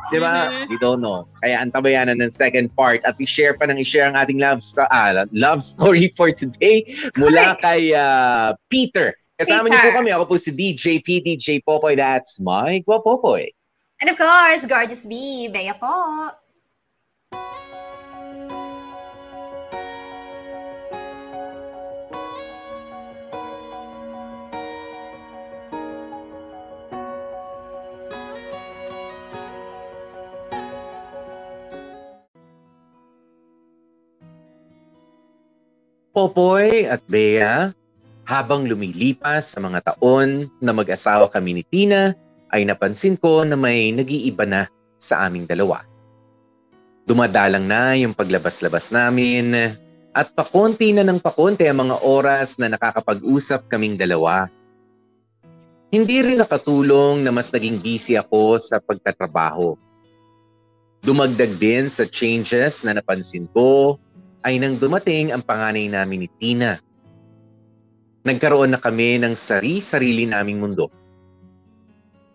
Di 0.08 0.24
ba? 0.24 0.48
Mhm. 0.48 0.72
We 0.72 0.76
don't 0.80 1.04
know. 1.04 1.28
Kaya 1.44 1.60
antabayanan 1.60 2.24
ng 2.24 2.32
second 2.32 2.72
part 2.72 3.04
at 3.04 3.20
i-share 3.20 3.60
pa 3.60 3.68
ng 3.68 3.76
i-share 3.76 4.08
ang 4.08 4.16
ating 4.16 4.40
love, 4.40 4.64
sto- 4.64 4.88
ah, 4.88 5.28
love 5.36 5.68
story 5.68 6.08
for 6.18 6.32
today 6.32 6.88
mula 7.20 7.60
Correct. 7.60 7.60
kay 7.60 7.82
ah, 7.92 8.56
Peter. 8.72 9.12
Kasama 9.36 9.68
niyo 9.68 9.78
po 9.78 9.92
Peter. 9.92 9.98
kami. 10.00 10.10
Ako 10.16 10.24
po 10.26 10.36
si 10.40 10.50
DJ 10.50 11.04
P, 11.04 11.20
DJ 11.20 11.60
Popoy. 11.60 12.00
That's 12.00 12.40
my 12.40 12.80
Guapopoy. 12.88 13.52
And 14.00 14.08
of 14.08 14.16
course, 14.16 14.64
Gorgeous 14.64 15.04
B. 15.04 15.48
Bea 15.50 15.76
po. 15.76 15.92
Popoy 36.18 36.90
at 36.90 37.06
Bea, 37.06 37.70
habang 38.26 38.66
lumilipas 38.66 39.54
sa 39.54 39.62
mga 39.62 39.86
taon 39.86 40.50
na 40.58 40.74
mag-asawa 40.74 41.30
kami 41.30 41.62
ni 41.62 41.64
Tina, 41.70 42.18
ay 42.50 42.66
napansin 42.66 43.22
ko 43.22 43.46
na 43.46 43.54
may 43.54 43.94
nag-iiba 43.94 44.50
na 44.50 44.66
sa 44.98 45.30
aming 45.30 45.46
dalawa. 45.46 45.86
Dumadalang 47.08 47.64
na 47.64 47.96
yung 47.96 48.12
paglabas-labas 48.12 48.92
namin 48.92 49.56
at 50.12 50.28
pakonti 50.36 50.92
na 50.92 51.08
ng 51.08 51.24
pakonti 51.24 51.64
ang 51.64 51.88
mga 51.88 52.04
oras 52.04 52.60
na 52.60 52.68
nakakapag-usap 52.68 53.72
kaming 53.72 53.96
dalawa. 53.96 54.52
Hindi 55.88 56.20
rin 56.20 56.44
nakatulong 56.44 57.24
na 57.24 57.32
mas 57.32 57.48
naging 57.48 57.80
busy 57.80 58.20
ako 58.20 58.60
sa 58.60 58.84
pagtatrabaho. 58.84 59.80
Dumagdag 61.00 61.56
din 61.56 61.88
sa 61.88 62.04
changes 62.04 62.84
na 62.84 63.00
napansin 63.00 63.48
ko 63.56 63.96
ay 64.44 64.60
nang 64.60 64.76
dumating 64.76 65.32
ang 65.32 65.40
panganay 65.40 65.88
namin 65.88 66.28
ni 66.28 66.30
Tina. 66.36 66.76
Nagkaroon 68.28 68.76
na 68.76 68.84
kami 68.84 69.16
ng 69.24 69.32
sari-sarili 69.32 70.28
naming 70.28 70.60
mundo. 70.60 70.92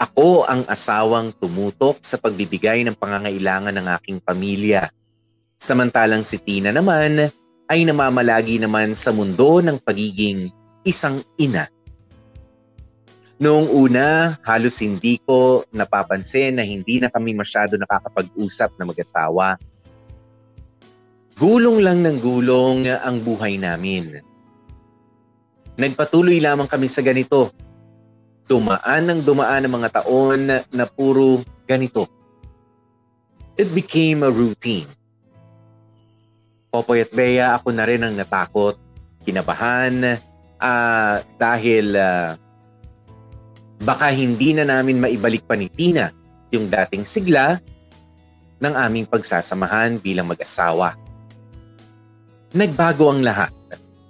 Ako 0.03 0.43
ang 0.51 0.67
asawang 0.67 1.31
tumutok 1.39 2.03
sa 2.03 2.19
pagbibigay 2.19 2.83
ng 2.83 2.99
pangangailangan 2.99 3.71
ng 3.71 3.87
aking 4.03 4.19
pamilya. 4.19 4.91
Samantalang 5.63 6.27
si 6.27 6.43
Tina 6.43 6.75
naman 6.75 7.31
ay 7.71 7.87
namamalagi 7.87 8.59
naman 8.59 8.99
sa 8.99 9.15
mundo 9.15 9.63
ng 9.63 9.79
pagiging 9.79 10.51
isang 10.83 11.23
ina. 11.39 11.71
Noong 13.39 13.71
una, 13.71 14.39
halos 14.43 14.83
hindi 14.83 15.23
ko 15.23 15.63
napapansin 15.71 16.59
na 16.59 16.67
hindi 16.67 16.99
na 16.99 17.07
kami 17.07 17.31
masyado 17.39 17.79
nakakapag-usap 17.79 18.75
na 18.83 18.91
mag-asawa. 18.91 19.55
Gulong 21.39 21.79
lang 21.79 22.03
ng 22.03 22.19
gulong 22.19 22.91
ang 22.91 23.23
buhay 23.23 23.55
namin. 23.55 24.19
Nagpatuloy 25.79 26.43
lamang 26.43 26.67
kami 26.67 26.91
sa 26.91 27.07
ganito. 27.07 27.55
Dumaan 28.51 29.03
ng 29.09 29.21
dumaan 29.23 29.65
ang 29.65 29.75
mga 29.81 30.03
taon 30.03 30.41
na 30.71 30.85
puro 30.87 31.43
ganito. 31.65 32.11
It 33.57 33.71
became 33.77 34.27
a 34.27 34.33
routine. 34.33 34.89
Popoy 36.73 37.05
at 37.05 37.13
Bea, 37.13 37.53
ako 37.53 37.69
na 37.77 37.85
rin 37.85 38.01
ang 38.01 38.17
natakot, 38.17 38.81
kinabahan, 39.29 40.17
ah, 40.57 41.21
dahil 41.37 41.93
ah, 41.95 42.41
baka 43.85 44.09
hindi 44.09 44.57
na 44.57 44.65
namin 44.65 45.03
maibalik 45.03 45.45
pa 45.45 45.53
ni 45.53 45.69
Tina 45.69 46.09
yung 46.49 46.73
dating 46.73 47.05
sigla 47.05 47.61
ng 48.63 48.73
aming 48.73 49.05
pagsasamahan 49.05 50.01
bilang 50.01 50.31
mag-asawa. 50.33 50.97
Nagbago 52.57 53.11
ang 53.11 53.21
lahat 53.21 53.53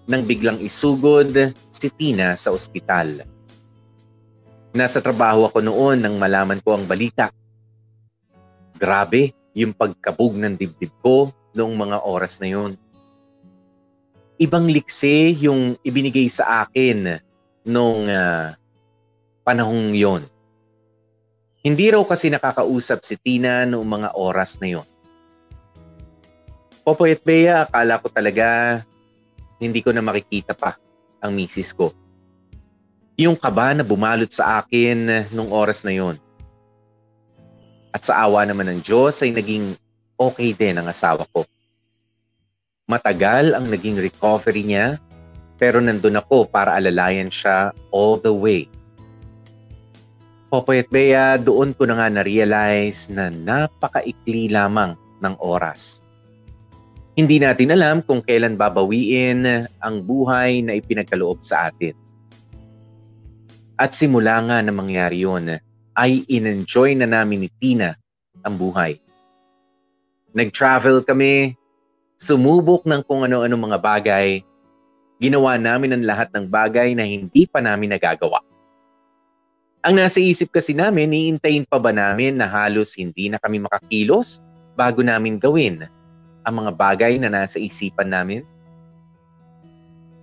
nang 0.07 0.27
biglang 0.27 0.61
isugod 0.61 1.55
si 1.71 1.89
Tina 1.95 2.37
sa 2.37 2.53
ospital. 2.53 3.32
Nasa 4.73 5.05
trabaho 5.05 5.45
ako 5.45 5.61
noon 5.61 6.01
nang 6.01 6.17
malaman 6.17 6.65
ko 6.65 6.73
ang 6.73 6.89
balita. 6.89 7.29
Grabe 8.81 9.37
yung 9.53 9.77
pagkabog 9.77 10.33
ng 10.41 10.57
dibdib 10.57 10.93
ko 11.05 11.29
noong 11.53 11.77
mga 11.77 11.99
oras 12.09 12.41
na 12.41 12.49
yun. 12.49 12.73
Ibang 14.41 14.73
likse 14.73 15.37
yung 15.45 15.77
ibinigay 15.85 16.25
sa 16.33 16.65
akin 16.65 17.21
noong 17.69 18.09
ah, 18.09 18.57
panahong 19.45 19.93
yon. 19.93 20.25
Hindi 21.63 21.93
raw 21.93 22.03
kasi 22.03 22.33
nakakausap 22.33 23.05
si 23.07 23.15
Tina 23.21 23.69
noong 23.69 23.87
mga 23.87 24.09
oras 24.19 24.59
na 24.59 24.81
yon. 24.81 24.89
Popoy 26.83 27.15
at 27.15 27.23
Bea, 27.23 27.63
akala 27.63 28.03
ko 28.03 28.11
talaga 28.11 28.81
hindi 29.63 29.79
ko 29.79 29.95
na 29.95 30.03
makikita 30.03 30.59
pa 30.59 30.75
ang 31.23 31.39
misis 31.39 31.71
ko. 31.71 31.95
Yung 33.23 33.39
kaba 33.39 33.71
na 33.71 33.87
bumalot 33.87 34.27
sa 34.35 34.59
akin 34.59 35.31
nung 35.31 35.55
oras 35.55 35.87
na 35.87 35.95
yon. 35.95 36.19
At 37.95 38.03
sa 38.03 38.19
awa 38.27 38.43
naman 38.43 38.67
ng 38.67 38.81
Diyos 38.83 39.23
ay 39.23 39.31
naging 39.31 39.79
okay 40.19 40.51
din 40.51 40.83
ang 40.83 40.91
asawa 40.91 41.23
ko. 41.31 41.47
Matagal 42.91 43.55
ang 43.55 43.71
naging 43.71 44.03
recovery 44.03 44.67
niya 44.67 44.99
pero 45.55 45.79
nandun 45.79 46.19
ako 46.19 46.51
para 46.51 46.75
alalayan 46.75 47.31
siya 47.31 47.71
all 47.95 48.19
the 48.19 48.35
way. 48.35 48.67
Popoy 50.51 50.83
at 50.83 50.91
Bea, 50.91 51.39
doon 51.39 51.79
ko 51.79 51.87
na 51.87 52.03
nga 52.03 52.11
na-realize 52.11 53.07
na 53.07 53.31
napakaikli 53.31 54.51
lamang 54.51 54.99
ng 55.23 55.35
oras. 55.39 56.03
Hindi 57.15 57.39
natin 57.39 57.71
alam 57.71 58.03
kung 58.03 58.19
kailan 58.19 58.59
babawiin 58.59 59.47
ang 59.79 60.03
buhay 60.03 60.67
na 60.67 60.75
ipinagkaloob 60.75 61.39
sa 61.39 61.71
atin. 61.71 61.95
At 63.83 63.99
simula 63.99 64.39
nga 64.47 64.63
na 64.63 64.71
mangyari 64.71 65.27
yun, 65.27 65.59
ay 65.99 66.23
in-enjoy 66.31 66.95
na 66.95 67.11
namin 67.11 67.43
ni 67.43 67.51
Tina 67.59 67.99
ang 68.47 68.55
buhay. 68.55 69.03
Nag-travel 70.31 71.03
kami, 71.03 71.59
sumubok 72.15 72.87
ng 72.87 73.03
kung 73.03 73.27
ano-ano 73.27 73.59
mga 73.59 73.79
bagay, 73.83 74.47
ginawa 75.19 75.59
namin 75.59 75.99
ang 75.99 76.07
lahat 76.07 76.31
ng 76.31 76.47
bagay 76.47 76.95
na 76.95 77.03
hindi 77.03 77.43
pa 77.51 77.59
namin 77.59 77.91
nagagawa. 77.91 78.39
Ang 79.83 79.99
nasa 79.99 80.23
isip 80.23 80.55
kasi 80.55 80.79
namin, 80.79 81.11
iintayin 81.11 81.67
pa 81.67 81.83
ba 81.83 81.91
namin 81.91 82.39
na 82.39 82.47
halos 82.47 82.95
hindi 82.95 83.27
na 83.27 83.43
kami 83.43 83.67
makakilos 83.67 84.39
bago 84.79 85.03
namin 85.03 85.43
gawin 85.43 85.91
ang 86.47 86.55
mga 86.55 86.71
bagay 86.79 87.19
na 87.19 87.27
nasa 87.27 87.59
isipan 87.59 88.15
namin? 88.15 88.47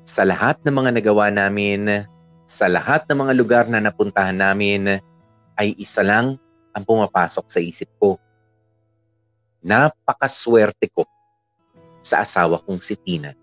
Sa 0.07 0.23
lahat 0.23 0.55
ng 0.63 0.71
mga 0.71 0.95
nagawa 0.95 1.27
namin, 1.27 2.07
sa 2.49 2.65
lahat 2.65 3.05
ng 3.05 3.29
mga 3.29 3.33
lugar 3.37 3.65
na 3.69 3.77
napuntahan 3.77 4.33
namin, 4.33 4.97
ay 5.53 5.77
isa 5.77 6.01
lang 6.01 6.33
ang 6.73 6.81
pumapasok 6.81 7.45
sa 7.45 7.61
isip 7.61 7.85
ko. 8.01 8.17
Napakaswerte 9.61 10.89
ko 10.89 11.05
sa 12.01 12.25
asawa 12.25 12.57
kong 12.65 12.81
si 12.81 12.97
Tina. 12.97 13.37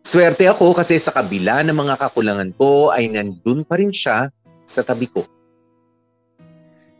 Swerte 0.00 0.48
ako 0.48 0.72
kasi 0.72 0.96
sa 0.96 1.12
kabila 1.12 1.60
ng 1.60 1.76
mga 1.76 2.00
kakulangan 2.00 2.48
ko 2.56 2.88
ay 2.88 3.12
nandun 3.12 3.60
pa 3.60 3.76
rin 3.76 3.92
siya 3.92 4.32
sa 4.64 4.80
tabi 4.80 5.12
ko. 5.12 5.28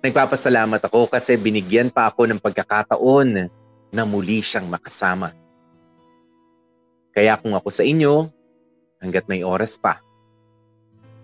Nagpapasalamat 0.05 0.85
ako 0.85 1.09
kasi 1.09 1.41
binigyan 1.41 1.89
pa 1.89 2.13
ako 2.13 2.29
ng 2.29 2.41
pagkakataon 2.45 3.49
na 3.97 4.03
muli 4.05 4.45
siyang 4.45 4.69
makasama. 4.69 5.33
Kaya 7.17 7.41
kung 7.41 7.57
ako 7.57 7.73
sa 7.73 7.81
inyo, 7.81 8.29
hanggat 9.01 9.25
may 9.25 9.41
oras 9.41 9.81
pa, 9.81 10.05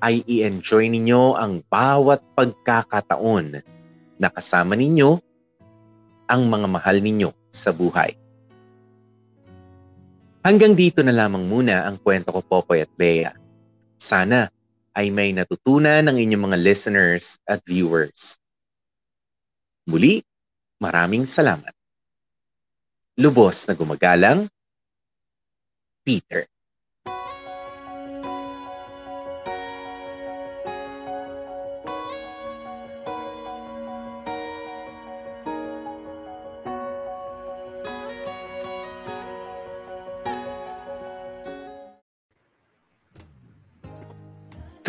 ay 0.01 0.25
i-enjoy 0.25 0.89
ninyo 0.89 1.37
ang 1.37 1.61
bawat 1.69 2.25
pagkakataon 2.37 3.61
na 4.21 4.29
kasama 4.33 4.77
ninyo 4.77 5.21
ang 6.29 6.43
mga 6.49 6.67
mahal 6.69 6.97
ninyo 7.01 7.31
sa 7.53 7.73
buhay. 7.73 8.17
Hanggang 10.41 10.73
dito 10.73 11.05
na 11.05 11.13
lamang 11.13 11.45
muna 11.45 11.85
ang 11.85 12.01
kwento 12.01 12.33
ko 12.33 12.41
Popoy 12.41 12.81
at 12.81 12.93
Bea. 12.97 13.37
Sana 14.01 14.49
ay 14.97 15.13
may 15.13 15.37
natutunan 15.37 16.01
ng 16.09 16.17
inyong 16.17 16.49
mga 16.49 16.59
listeners 16.65 17.37
at 17.45 17.61
viewers. 17.69 18.41
Muli, 19.85 20.25
maraming 20.81 21.29
salamat. 21.29 21.77
Lubos 23.21 23.69
na 23.69 23.77
gumagalang, 23.77 24.49
Peter. 26.01 26.49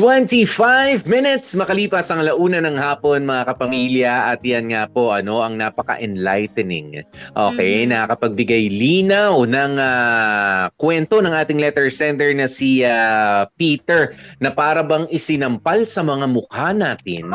25 0.02 1.06
minutes 1.06 1.54
makalipas 1.54 2.10
ang 2.10 2.26
launa 2.26 2.58
ng 2.58 2.74
hapon 2.74 3.22
mga 3.22 3.54
kapamilya 3.54 4.34
at 4.34 4.42
yan 4.42 4.74
nga 4.74 4.90
po 4.90 5.14
ano 5.14 5.46
ang 5.46 5.62
napaka-enlightening. 5.62 7.06
Okay, 7.38 7.86
mm. 7.86 7.94
nakakapagbigay 7.94 8.66
linaw 8.74 9.46
ng 9.46 9.78
uh, 9.78 10.74
kwento 10.82 11.22
ng 11.22 11.30
ating 11.30 11.62
letter 11.62 11.94
sender 11.94 12.34
na 12.34 12.50
si 12.50 12.82
uh, 12.82 13.46
Peter 13.62 14.18
na 14.42 14.50
para 14.50 14.82
bang 14.82 15.06
isinampal 15.14 15.86
sa 15.86 16.02
mga 16.02 16.26
mukha 16.34 16.74
natin 16.74 17.30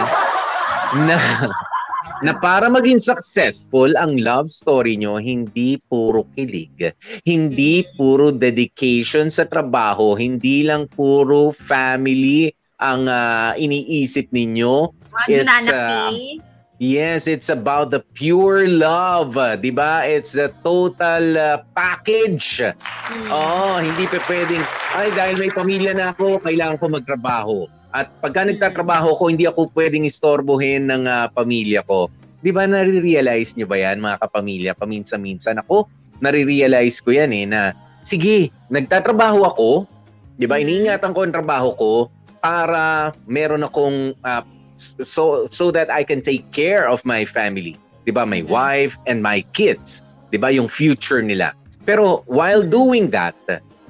na 1.07 1.23
na 2.25 2.33
para 2.41 2.73
maging 2.73 2.97
successful 2.97 3.93
ang 4.01 4.17
love 4.25 4.49
story 4.49 4.97
nyo, 4.97 5.21
hindi 5.21 5.77
puro 5.85 6.25
kilig, 6.33 6.97
hindi 7.29 7.85
mm. 7.85 7.89
puro 8.01 8.33
dedication 8.33 9.29
sa 9.29 9.45
trabaho, 9.45 10.17
hindi 10.17 10.65
lang 10.65 10.89
puro 10.89 11.53
family 11.53 12.56
ang 12.81 13.09
uh, 13.09 13.57
iniisip 13.57 14.29
ninyo. 14.33 14.93
It's, 15.29 15.69
uh, 15.69 16.13
Yes, 16.77 17.25
it's 17.25 17.49
about 17.49 17.89
the 17.89 18.05
pure 18.13 18.69
love, 18.69 19.33
'di 19.33 19.73
ba? 19.73 20.05
It's 20.05 20.37
a 20.37 20.53
total 20.61 21.33
uh, 21.33 21.65
package. 21.73 22.61
Mm. 22.61 23.33
Oh, 23.33 23.81
hindi 23.81 24.05
pa 24.05 24.21
pwedeng 24.29 24.61
ay 24.93 25.09
dahil 25.17 25.41
may 25.41 25.49
pamilya 25.49 25.97
na 25.97 26.13
ako, 26.13 26.37
kailangan 26.45 26.77
ko 26.77 26.87
magtrabaho. 26.93 27.59
At 27.97 28.13
pagka 28.21 28.45
nagtatrabaho 28.45 29.17
ko, 29.17 29.33
hindi 29.33 29.49
ako 29.49 29.73
pwedeng 29.73 30.05
istorbohin 30.05 30.93
ng 30.93 31.09
uh, 31.09 31.33
pamilya 31.33 31.81
ko. 31.89 32.13
'Di 32.45 32.53
ba 32.53 32.69
nare-realize 32.69 33.57
niyo 33.57 33.73
ba 33.73 33.81
'yan 33.81 33.97
mga 33.97 34.21
kapamilya 34.29 34.77
paminsan-minsan 34.77 35.57
ako? 35.65 35.89
Nare-realize 36.21 37.01
ko 37.01 37.17
'yan 37.17 37.33
eh 37.33 37.49
na 37.49 37.73
sige, 38.05 38.53
nagtatrabaho 38.69 39.49
ako, 39.49 39.89
'di 40.37 40.45
ba? 40.45 40.61
Mm-hmm. 40.61 40.65
Iniingatan 40.69 41.17
ko 41.17 41.25
ang 41.25 41.33
trabaho 41.33 41.73
ko 41.73 41.93
para 42.47 43.11
meron 43.27 43.67
akong 43.67 44.15
uh, 44.23 44.47
so 45.03 45.51
so 45.51 45.75
that 45.75 45.91
I 45.91 46.07
can 46.07 46.23
take 46.23 46.47
care 46.55 46.87
of 46.87 47.03
my 47.03 47.27
family. 47.27 47.75
'Di 48.07 48.15
ba? 48.15 48.23
My 48.23 48.47
mm-hmm. 48.47 48.55
wife 48.55 48.95
and 49.11 49.19
my 49.19 49.43
kids. 49.51 50.07
'Di 50.31 50.39
ba? 50.39 50.55
Yung 50.55 50.71
future 50.71 51.19
nila. 51.19 51.59
Pero 51.83 52.23
while 52.31 52.63
doing 52.63 53.11
that, 53.11 53.35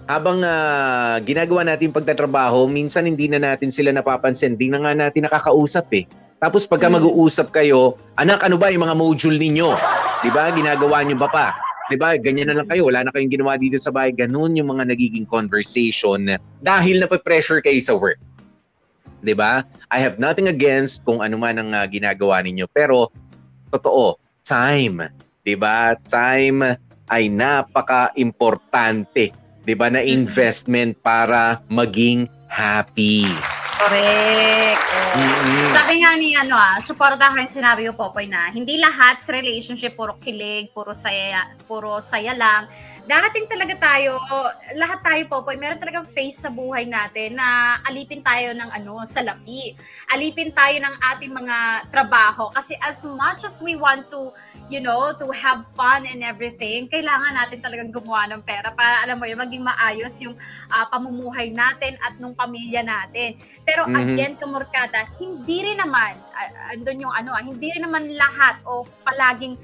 habang 0.09 0.41
uh, 0.41 1.21
ginagawa 1.21 1.69
natin 1.69 1.93
pagtatrabaho, 1.93 2.65
minsan 2.65 3.05
hindi 3.05 3.29
na 3.29 3.45
natin 3.45 3.69
sila 3.69 3.93
napapansin, 3.93 4.57
hindi 4.57 4.73
na 4.73 4.81
nga 4.81 4.93
natin 4.97 5.29
nakakausap 5.29 5.93
eh. 5.93 6.09
Tapos 6.41 6.69
pagka 6.69 6.89
hmm. 6.89 7.01
mag-uusap 7.01 7.53
kayo, 7.53 7.97
anak, 8.21 8.45
ano 8.45 8.57
ba 8.57 8.73
yung 8.73 8.89
mga 8.89 8.97
module 8.97 9.37
ninyo? 9.37 9.69
'Di 10.25 10.31
ba? 10.33 10.49
Ginagawa 10.49 11.05
niyo 11.05 11.21
ba 11.21 11.29
pa? 11.29 11.47
'Di 11.93 12.01
ba? 12.01 12.17
Ganyan 12.17 12.49
na 12.49 12.57
lang 12.57 12.69
kayo, 12.73 12.89
wala 12.89 13.05
na 13.05 13.13
kayong 13.13 13.37
ginawa 13.37 13.61
dito 13.61 13.77
sa 13.77 13.93
bahay. 13.93 14.17
Ganun 14.17 14.57
yung 14.57 14.73
mga 14.73 14.89
nagiging 14.89 15.29
conversation 15.29 16.25
dahil 16.65 17.05
na 17.05 17.09
pressure 17.21 17.61
kayo 17.61 17.81
sa 17.85 17.93
work. 18.01 18.17
'Di 19.27 19.35
ba? 19.35 19.67
I 19.91 19.99
have 19.99 20.23
nothing 20.23 20.47
against 20.47 21.03
kung 21.03 21.19
ano 21.19 21.35
man 21.35 21.59
ang 21.59 21.75
uh, 21.75 21.83
ginagawa 21.91 22.39
ninyo, 22.47 22.71
pero 22.71 23.11
totoo, 23.75 24.23
time, 24.47 25.11
'di 25.43 25.59
ba? 25.59 25.99
Time 26.07 26.79
ay 27.11 27.27
napaka-importante 27.27 29.35
'di 29.67 29.75
ba, 29.75 29.91
na 29.91 29.99
investment 29.99 30.95
para 31.03 31.59
maging 31.67 32.31
happy. 32.47 33.27
Correct. 33.77 34.81
Oh. 34.81 35.21
Mm-hmm. 35.21 35.69
Sabi 35.77 35.95
nga 36.01 36.11
ni 36.17 36.33
ano 36.33 36.57
ah, 36.57 36.81
suporta 36.81 37.29
ko 37.29 37.37
yung 37.37 37.51
sinabi 37.51 37.85
ko 37.91 37.99
Popoy 37.99 38.25
na 38.25 38.49
hindi 38.49 38.81
lahat 38.81 39.21
sa 39.21 39.37
relationship 39.37 39.99
puro 39.99 40.17
kilig, 40.17 40.73
puro 40.73 40.97
saya, 40.97 41.53
puro 41.69 42.01
saya 42.01 42.33
lang 42.33 42.73
darating 43.07 43.47
talaga 43.47 43.75
tayo, 43.79 44.19
lahat 44.75 45.01
tayo 45.01 45.23
po, 45.31 45.47
po 45.47 45.55
meron 45.55 45.79
talagang 45.79 46.03
face 46.03 46.43
sa 46.43 46.51
buhay 46.51 46.85
natin 46.85 47.39
na 47.39 47.79
alipin 47.87 48.21
tayo 48.21 48.51
ng 48.53 48.71
ano, 48.75 49.07
salapi. 49.07 49.73
Alipin 50.11 50.51
tayo 50.51 50.75
ng 50.83 50.95
ating 51.15 51.31
mga 51.31 51.89
trabaho. 51.95 52.51
Kasi 52.51 52.75
as 52.83 53.07
much 53.07 53.47
as 53.47 53.63
we 53.63 53.79
want 53.79 54.11
to, 54.11 54.35
you 54.67 54.83
know, 54.83 55.15
to 55.15 55.31
have 55.31 55.63
fun 55.79 56.03
and 56.05 56.27
everything, 56.27 56.91
kailangan 56.91 57.33
natin 57.39 57.63
talagang 57.63 57.95
gumawa 57.95 58.27
ng 58.35 58.43
pera 58.43 58.75
para, 58.75 59.07
alam 59.07 59.23
mo 59.23 59.25
yun, 59.25 59.39
maging 59.39 59.63
maayos 59.63 60.15
yung 60.27 60.35
uh, 60.75 60.87
pamumuhay 60.91 61.55
natin 61.55 61.95
at 62.03 62.19
nung 62.19 62.35
pamilya 62.35 62.83
natin. 62.83 63.39
Pero 63.63 63.87
mm-hmm. 63.87 64.03
again, 64.03 64.35
kamorkada, 64.35 65.07
hindi 65.23 65.63
rin 65.63 65.79
naman, 65.79 66.19
uh, 66.35 66.75
andun 66.75 67.07
yung 67.07 67.15
ano, 67.15 67.31
uh, 67.31 67.43
hindi 67.43 67.71
rin 67.71 67.87
naman 67.87 68.11
lahat 68.19 68.59
o 68.67 68.83
palaging 69.07 69.55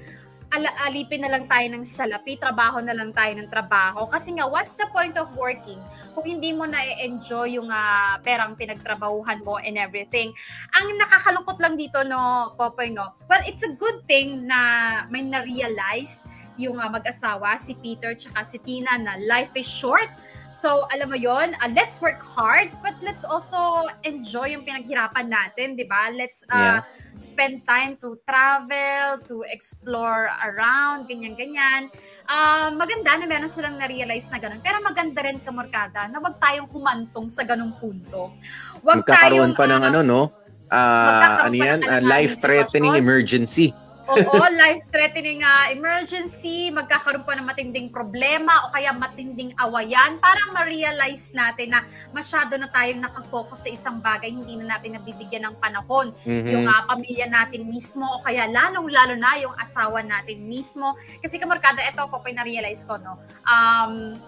ala- 0.52 0.76
alipin 0.84 1.24
na 1.24 1.32
lang 1.32 1.48
tayo 1.48 1.66
ng 1.72 1.80
salapi, 1.80 2.36
trabaho 2.36 2.84
na 2.84 2.92
lang 2.92 3.10
tayo 3.10 3.32
ng 3.40 3.48
trabaho. 3.48 4.04
Kasi 4.04 4.36
nga, 4.36 4.44
what's 4.44 4.76
the 4.76 4.84
point 4.92 5.16
of 5.16 5.32
working 5.32 5.80
kung 6.12 6.28
hindi 6.28 6.52
mo 6.52 6.68
na-enjoy 6.68 7.56
yung 7.56 7.72
uh, 7.72 8.20
perang 8.20 8.52
pinagtrabahuhan 8.52 9.40
mo 9.40 9.56
and 9.56 9.80
everything? 9.80 10.28
Ang 10.76 11.00
nakakalungkot 11.00 11.56
lang 11.56 11.80
dito, 11.80 12.04
no, 12.04 12.52
Popoy, 12.54 12.92
no? 12.92 13.16
Well, 13.26 13.40
it's 13.48 13.64
a 13.64 13.72
good 13.72 14.04
thing 14.04 14.44
na 14.44 14.60
may 15.08 15.24
na-realize 15.24 16.20
yung 16.58 16.80
uh, 16.80 16.88
mag-asawa, 16.88 17.56
si 17.56 17.76
Peter 17.78 18.12
tsaka 18.16 18.44
si 18.44 18.58
Tina, 18.60 18.96
na 18.98 19.16
life 19.20 19.54
is 19.56 19.68
short 19.68 20.08
So, 20.52 20.84
alam 20.92 21.08
mo 21.08 21.16
yon 21.16 21.56
uh, 21.56 21.70
let's 21.72 21.96
work 22.04 22.20
hard, 22.20 22.68
but 22.84 22.92
let's 23.00 23.24
also 23.24 23.88
enjoy 24.04 24.52
yung 24.52 24.68
pinaghirapan 24.68 25.32
natin, 25.32 25.80
di 25.80 25.88
ba? 25.88 26.12
Let's 26.12 26.44
uh, 26.52 26.84
yeah. 26.84 27.16
spend 27.16 27.64
time 27.64 27.96
to 28.04 28.20
travel, 28.28 29.16
to 29.32 29.48
explore 29.48 30.28
around, 30.44 31.08
ganyan-ganyan. 31.08 31.88
Uh, 32.28 32.68
maganda 32.76 33.16
na 33.16 33.24
meron 33.24 33.48
silang 33.48 33.80
na-realize 33.80 34.28
na 34.28 34.36
ganun. 34.36 34.60
Pero 34.60 34.84
maganda 34.84 35.24
rin, 35.24 35.40
kamorkada, 35.40 36.04
na 36.12 36.20
wag 36.20 36.36
tayong 36.36 36.68
humantong 36.68 37.32
sa 37.32 37.48
ganung 37.48 37.72
punto. 37.80 38.36
Wag 38.84 39.08
Magkakaroon 39.08 39.56
tayong, 39.56 39.56
pa 39.56 39.64
ng 39.64 39.82
uh, 39.82 39.88
ano, 39.88 40.00
no? 40.04 40.22
Uh, 40.68 41.48
ano 41.48 41.56
yan? 41.56 41.80
Uh, 41.80 42.04
life-threatening 42.04 43.00
emergency. 43.00 43.72
Oo, 44.10 44.38
life-threatening 44.58 45.46
uh, 45.46 45.70
emergency, 45.70 46.74
magkakaroon 46.74 47.22
pa 47.22 47.38
ng 47.38 47.46
matinding 47.46 47.88
problema 47.88 48.66
o 48.66 48.74
kaya 48.74 48.90
matinding 48.90 49.54
awayan 49.60 50.18
para 50.18 50.42
ma-realize 50.50 51.30
natin 51.30 51.70
na 51.70 51.86
masyado 52.10 52.58
na 52.58 52.66
tayong 52.66 52.98
nakafocus 52.98 53.66
sa 53.66 53.70
isang 53.70 54.02
bagay, 54.02 54.34
hindi 54.34 54.58
na 54.58 54.76
natin 54.76 54.98
nabibigyan 54.98 55.52
ng 55.52 55.56
panahon. 55.62 56.10
Mhm. 56.26 56.48
Yung 56.50 56.66
uh, 56.66 56.82
pamilya 56.86 57.30
natin 57.30 57.68
mismo 57.70 58.04
o 58.04 58.20
kaya 58.20 58.50
lalong-lalo 58.50 59.14
na 59.14 59.38
yung 59.38 59.54
asawa 59.54 60.02
natin 60.02 60.42
mismo. 60.44 60.98
Kasi 61.22 61.38
kamarkada, 61.38 61.80
ito 61.86 62.02
po 62.10 62.18
pa 62.18 62.28
na-realize 62.34 62.82
ko, 62.84 62.98
no? 62.98 63.18
Um, 63.46 64.18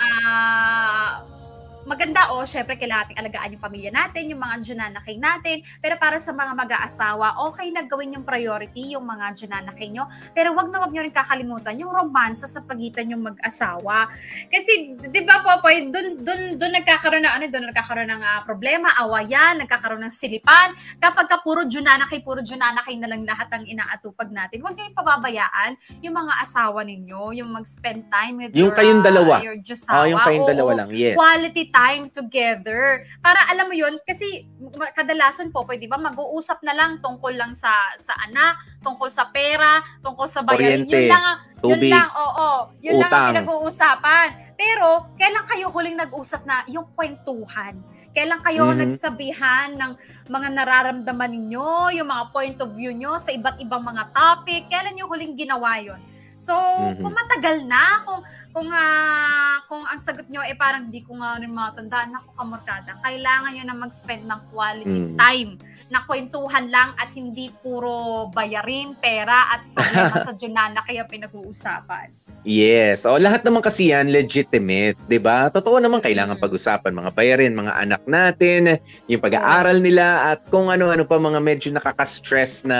ah 0.00 1.39
maganda 1.88 2.32
o, 2.32 2.42
oh, 2.42 2.44
syempre 2.46 2.76
kailangan 2.76 3.10
natin 3.10 3.16
alagaan 3.16 3.54
yung 3.56 3.64
pamilya 3.64 3.90
natin, 3.90 4.22
yung 4.28 4.40
mga 4.42 4.56
dyananakay 4.60 5.16
natin. 5.16 5.56
Pero 5.80 5.96
para 5.96 6.20
sa 6.20 6.36
mga 6.36 6.52
mag-aasawa, 6.52 7.40
okay 7.48 7.72
na 7.72 7.88
gawin 7.88 8.14
yung 8.20 8.26
priority, 8.26 8.92
yung 8.92 9.08
mga 9.08 9.32
dyananakay 9.34 9.88
nyo. 9.88 10.04
Pero 10.36 10.52
wag 10.52 10.68
na 10.68 10.84
wag 10.84 10.92
nyo 10.92 11.00
rin 11.00 11.14
kakalimutan 11.14 11.80
yung 11.80 11.88
romansa 11.88 12.44
sa 12.44 12.60
pagitan 12.60 13.08
yung 13.08 13.24
mag-asawa. 13.24 14.12
Kasi, 14.52 14.94
di 15.00 15.20
ba 15.24 15.40
po, 15.40 15.64
po 15.64 15.72
dun, 15.72 16.20
dun, 16.20 16.60
dun 16.60 16.72
nagkakaroon 16.76 17.24
ng, 17.24 17.34
ano, 17.40 17.44
dun 17.48 17.64
nagkakaroon 17.72 18.10
ng 18.12 18.22
uh, 18.22 18.40
problema, 18.44 18.92
awayan, 19.00 19.64
nagkakaroon 19.64 20.04
ng 20.04 20.12
silipan. 20.12 20.76
Kapag 21.00 21.26
ka 21.26 21.40
puro 21.40 21.64
dyananakay, 21.64 22.20
puro 22.20 22.44
dyananakay 22.44 23.00
na 23.00 23.08
lang 23.08 23.24
lahat 23.24 23.48
ang 23.50 23.64
inaatupag 23.64 24.28
natin, 24.28 24.60
wag 24.60 24.76
nyo 24.76 24.84
rin 24.84 24.96
pababayaan 24.96 25.70
yung 26.04 26.14
mga 26.14 26.32
asawa 26.44 26.84
ninyo, 26.84 27.40
yung 27.40 27.50
mag-spend 27.50 28.12
time 28.12 28.44
with 28.44 28.52
Yung 28.52 28.70
your, 28.70 28.76
kayong 28.76 29.02
dalawa. 29.02 29.40
Uh, 29.40 29.48
your 29.48 29.58
Oh, 29.60 29.62
Diyosawa. 29.62 30.10
yung 30.10 30.20
kayong 30.20 30.48
dalawa 30.50 30.70
lang, 30.82 30.88
yes. 30.90 31.14
quality 31.14 31.69
time 31.70 32.10
together. 32.10 33.02
Para 33.18 33.38
alam 33.48 33.66
mo 33.66 33.74
yun, 33.74 33.96
kasi 34.02 34.46
kadalasan 34.92 35.48
po, 35.48 35.64
pwede 35.64 35.86
ba, 35.86 35.96
mag-uusap 35.96 36.60
na 36.60 36.74
lang 36.74 36.98
tungkol 36.98 37.32
lang 37.32 37.54
sa 37.54 37.70
sa 37.96 38.12
anak, 38.26 38.54
tungkol 38.82 39.08
sa 39.08 39.30
pera, 39.30 39.80
tungkol 40.02 40.26
sa 40.26 40.42
bayarin. 40.42 40.84
Yun 40.84 41.06
lang, 41.08 41.24
ang- 41.24 41.40
yun 41.60 41.78
Tubig, 41.78 41.92
lang, 41.92 42.08
oo. 42.10 42.48
Yun 42.80 42.94
lang 42.98 43.08
ang 43.08 43.14
utang. 43.14 43.28
pinag-uusapan. 43.32 44.28
Pero, 44.54 44.88
kailan 45.16 45.46
kayo 45.48 45.66
huling 45.68 45.96
nag-usap 45.96 46.44
na 46.44 46.60
yung 46.68 46.84
kwentuhan? 46.92 47.80
Kailan 48.10 48.42
kayo 48.42 48.66
Mhm. 48.68 48.78
nagsabihan 48.82 49.68
ng 49.72 49.92
mga 50.26 50.48
nararamdaman 50.50 51.30
ninyo, 51.30 51.94
yung 51.96 52.08
mga 52.10 52.24
point 52.34 52.58
of 52.58 52.74
view 52.74 52.90
nyo 52.90 53.16
sa 53.16 53.30
iba't 53.30 53.62
ibang 53.62 53.80
mga 53.80 54.10
topic? 54.10 54.66
Kailan 54.66 54.98
yung 54.98 55.08
huling 55.08 55.38
ginawa 55.38 55.78
yon? 55.78 56.00
So, 56.40 56.56
Mhm. 56.56 57.04
kung 57.04 57.12
matagal 57.12 57.56
na, 57.68 58.00
kung 58.00 58.20
kung 58.50 58.68
ah, 58.72 59.60
kung 59.68 59.84
ang 59.84 60.00
sagot 60.00 60.24
nyo 60.26 60.40
eh 60.40 60.56
parang 60.56 60.88
di 60.88 61.04
ko 61.04 61.14
nga 61.14 61.36
rin 61.36 61.52
matandaan 61.52 62.16
ako 62.16 62.32
kamorkada, 62.32 62.96
kailangan 62.98 63.52
nyo 63.52 63.64
na 63.68 63.76
mag-spend 63.76 64.24
ng 64.24 64.40
quality 64.48 64.88
Mm. 65.06 65.14
time 65.14 65.50
na 65.86 66.00
kwentuhan 66.02 66.66
lang 66.66 66.96
at 66.96 67.12
hindi 67.12 67.52
puro 67.60 68.26
bayarin, 68.32 68.96
pera 68.96 69.52
at 69.52 69.60
problema 69.70 70.16
sa 70.24 70.32
Junana 70.32 70.80
kaya 70.80 71.04
pinag-uusapan. 71.04 72.08
Yes. 72.40 73.04
O 73.04 73.20
lahat 73.20 73.44
naman 73.44 73.60
kasi 73.60 73.92
yan 73.92 74.08
legitimate, 74.08 74.96
'di 75.06 75.20
ba? 75.20 75.52
Totoo 75.52 75.76
naman 75.76 76.00
kailangan 76.00 76.40
Mm. 76.40 76.42
pag-usapan 76.42 76.96
mga 76.96 77.10
bayarin, 77.12 77.52
mga 77.52 77.76
anak 77.76 78.02
natin, 78.08 78.80
yung 79.06 79.20
pag-aaral 79.20 79.76
nila 79.78 80.32
at 80.32 80.40
kung 80.48 80.72
ano-ano 80.72 81.04
pa 81.04 81.20
mga 81.20 81.36
medyo 81.38 81.68
nakaka-stress 81.70 82.64
na 82.64 82.78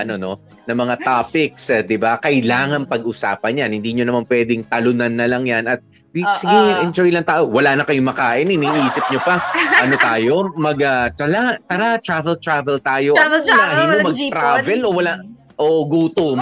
ano 0.00 0.16
no, 0.16 0.40
na 0.64 0.74
mga 0.74 0.96
topics, 1.04 1.68
eh, 1.68 1.84
'di 1.84 2.00
ba? 2.00 2.16
Kailangan 2.20 2.88
pag-usapan 2.88 3.60
'yan. 3.60 3.70
Hindi 3.76 4.00
nyo 4.00 4.04
naman 4.08 4.24
pwedeng 4.28 4.64
talunan 4.68 5.12
na 5.12 5.28
lang 5.28 5.44
'yan 5.44 5.68
at 5.68 5.84
di, 6.14 6.22
Oo. 6.22 6.30
sige, 6.30 6.58
enjoy 6.86 7.10
lang 7.10 7.26
tayo. 7.26 7.50
Wala 7.50 7.74
na 7.74 7.82
kayong 7.82 8.06
makain, 8.06 8.46
iniisip 8.46 9.02
nyo 9.10 9.18
pa. 9.26 9.42
ano 9.82 9.98
tayo? 9.98 10.34
Mag 10.54 10.78
ah, 10.86 11.10
tala, 11.10 11.58
tara, 11.66 11.98
travel 11.98 12.38
travel 12.38 12.78
tayo. 12.78 13.18
Travel, 13.18 13.40
Ano 13.42 13.50
travel, 13.50 13.74
mo, 13.74 13.82
walang 13.82 14.06
mag-travel 14.06 14.80
o 14.86 14.90
wala 14.94 15.12
o 15.58 15.66
gutom? 15.90 16.38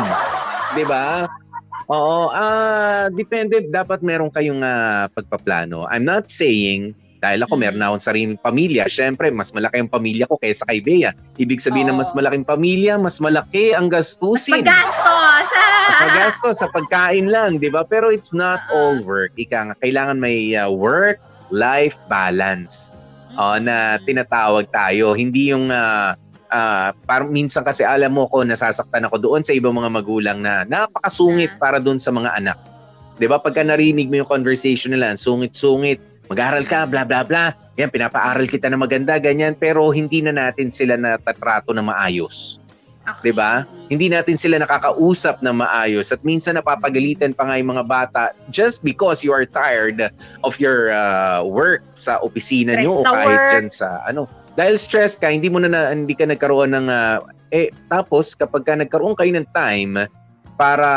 'Di 0.76 0.84
ba? 0.84 1.24
Oo, 1.90 2.30
ah 2.30 3.10
depende 3.10 3.64
dapat 3.68 4.00
meron 4.06 4.30
kayong 4.30 4.62
ah, 4.62 5.08
pagpaplano. 5.10 5.88
I'm 5.90 6.06
not 6.06 6.30
saying 6.30 6.94
dahil 7.22 7.46
ako 7.46 7.54
Mm. 7.54 7.60
meron 7.62 7.78
na 7.78 7.86
akong 7.88 8.02
sariling 8.02 8.40
pamilya, 8.42 8.90
syempre 8.90 9.30
mas 9.30 9.54
malaki 9.54 9.78
ang 9.78 9.86
pamilya 9.86 10.26
ko 10.26 10.34
kaysa 10.42 10.66
kay 10.66 10.82
Bea. 10.82 11.14
Ibig 11.38 11.62
sabihin 11.62 11.86
na 11.86 11.94
Oo. 11.94 12.02
mas 12.02 12.10
malaking 12.12 12.42
pamilya, 12.42 12.98
mas 12.98 13.22
malaki 13.22 13.70
ang 13.72 13.86
Mas 13.86 14.18
gastusin. 14.18 14.66
magastos! 14.66 15.46
Mas 15.82 15.98
magastos 16.02 16.56
sa 16.58 16.70
pagkain 16.70 17.26
lang, 17.30 17.58
'di 17.58 17.70
ba? 17.70 17.86
Pero 17.86 18.10
it's 18.10 18.34
not 18.34 18.58
Oo. 18.68 18.74
all 18.74 18.96
work. 19.06 19.30
Ika 19.38 19.70
nga, 19.70 19.74
kailangan 19.78 20.18
may 20.18 20.54
ah, 20.54 20.66
work 20.66 21.22
life 21.50 21.94
balance 22.10 22.90
oh, 23.34 23.58
na 23.58 24.02
tinatawag 24.02 24.66
tayo. 24.70 25.14
Hindi 25.14 25.54
yung 25.54 25.70
ah 25.70 26.18
ah, 26.50 26.90
parang 27.06 27.30
minsan 27.30 27.62
kasi 27.62 27.82
alam 27.82 28.12
mo 28.12 28.26
ko 28.26 28.42
nasasaktan 28.42 29.06
ako 29.06 29.16
doon 29.22 29.42
sa 29.42 29.54
ibang 29.54 29.74
mga 29.74 29.90
magulang 29.94 30.38
na 30.42 30.66
napakasungit 30.66 31.54
para 31.58 31.78
doon 31.78 31.98
sa 31.98 32.10
mga 32.10 32.30
anak. 32.34 32.58
'Di 33.18 33.26
ba? 33.26 33.38
Pagka 33.38 33.62
narinig 33.62 34.08
mo 34.08 34.22
yung 34.22 34.30
conversation 34.30 34.94
nila, 34.94 35.14
sungit-sungit, 35.14 35.98
mag-aral 36.32 36.64
ka, 36.64 36.88
bla 36.88 37.04
bla 37.04 37.22
bla. 37.22 37.52
Yan 37.76 37.92
pinapaaral 37.92 38.48
kita 38.48 38.72
na 38.72 38.80
maganda 38.80 39.20
ganyan 39.20 39.52
pero 39.52 39.92
hindi 39.92 40.24
na 40.24 40.32
natin 40.32 40.72
sila 40.72 40.96
natatrato 40.96 41.76
na 41.76 41.84
maayos. 41.84 42.62
'Di 43.20 43.34
ba? 43.34 43.66
Hindi 43.90 44.08
natin 44.08 44.38
sila 44.38 44.62
nakakausap 44.62 45.42
na 45.42 45.50
maayos 45.50 46.14
at 46.14 46.22
minsan 46.22 46.54
napapagalitan 46.56 47.34
pa 47.34 47.50
nga 47.50 47.58
yung 47.58 47.74
mga 47.74 47.84
bata 47.84 48.22
just 48.48 48.80
because 48.86 49.26
you 49.26 49.34
are 49.34 49.44
tired 49.44 49.98
of 50.46 50.54
your 50.62 50.94
uh, 50.94 51.42
work 51.42 51.82
sa 51.98 52.22
opisina 52.22 52.78
Stress 52.78 52.84
nyo 52.86 52.92
o 52.94 53.02
sa 53.02 53.10
kahit 53.12 53.28
work. 53.28 53.50
dyan 53.52 53.68
sa 53.68 53.88
ano. 54.06 54.22
Dahil 54.52 54.76
stressed 54.76 55.24
ka, 55.24 55.32
hindi 55.32 55.48
mo 55.48 55.64
na, 55.64 55.72
na 55.72 55.96
hindi 55.96 56.12
ka 56.12 56.28
nagkaroon 56.28 56.76
ng 56.76 56.86
uh, 56.92 57.24
eh 57.52 57.72
tapos 57.88 58.36
kapag 58.36 58.64
ka 58.64 58.72
nagkaroon 58.76 59.16
kayo 59.16 59.32
ng 59.32 59.48
time 59.50 60.06
para 60.60 60.88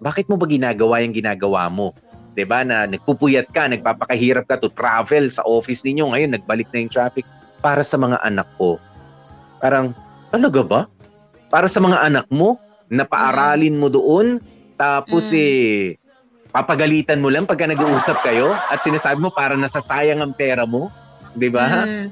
bakit 0.00 0.26
mo 0.26 0.34
ba 0.40 0.48
ginagawa 0.48 1.04
yung 1.04 1.14
ginagawa 1.14 1.70
mo? 1.70 1.94
'Di 2.34 2.44
ba 2.46 2.62
na 2.62 2.86
nagpupuyat 2.86 3.50
ka, 3.50 3.66
nagpapakahirap 3.66 4.46
ka 4.46 4.56
to 4.62 4.70
travel 4.70 5.26
sa 5.30 5.42
office 5.46 5.82
ninyo 5.82 6.14
ngayon 6.14 6.38
nagbalik 6.38 6.70
na 6.70 6.86
yung 6.86 6.92
traffic 6.92 7.26
para 7.60 7.82
sa 7.82 7.98
mga 7.98 8.22
anak 8.22 8.46
ko. 8.56 8.78
Parang 9.60 9.92
talaga 10.30 10.60
ba? 10.62 10.80
Para 11.50 11.66
sa 11.66 11.82
mga 11.82 11.98
anak 12.06 12.26
mo, 12.30 12.56
napaaralin 12.88 13.76
mo 13.76 13.90
doon, 13.90 14.38
tapos 14.78 15.34
Mm. 15.34 15.36
eh, 15.36 15.78
papagalitan 16.54 17.18
mo 17.22 17.30
lang 17.30 17.46
pagka 17.46 17.66
nag-uusap 17.66 18.22
kayo 18.22 18.54
at 18.54 18.82
sinasabi 18.82 19.18
mo 19.22 19.30
para 19.30 19.54
nasasayang 19.58 20.22
ang 20.22 20.32
pera 20.34 20.64
mo. 20.66 20.90
'Di 21.34 21.50
ba? 21.50 21.86
Mm. 21.86 22.08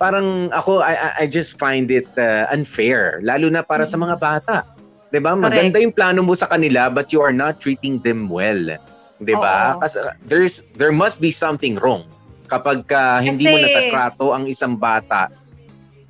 Parang 0.00 0.50
ako, 0.50 0.82
I, 0.82 1.24
I- 1.24 1.30
just 1.30 1.62
find 1.62 1.86
it 1.94 2.10
uh, 2.18 2.50
unfair, 2.50 3.22
lalo 3.22 3.46
na 3.46 3.62
para 3.62 3.86
sa 3.86 3.94
mga 3.96 4.16
bata. 4.18 4.66
'Di 5.12 5.20
ba? 5.20 5.36
Maganda 5.36 5.80
yung 5.80 5.92
plano 5.92 6.24
mo 6.24 6.32
sa 6.36 6.48
kanila 6.48 6.88
but 6.88 7.12
you 7.12 7.20
are 7.20 7.34
not 7.34 7.60
treating 7.60 8.00
them 8.00 8.28
well. 8.28 8.76
'Di 9.22 9.34
ba? 9.34 9.78
Kasi 9.78 9.98
uh, 9.98 10.12
there's 10.26 10.66
there 10.74 10.92
must 10.92 11.18
be 11.18 11.30
something 11.30 11.78
wrong 11.78 12.02
kapag 12.46 12.84
ka 12.84 13.22
hindi 13.22 13.46
mo 13.46 13.56
Kasi- 13.56 13.64
natatrato 13.64 14.26
ang 14.34 14.44
isang 14.44 14.76
bata 14.76 15.30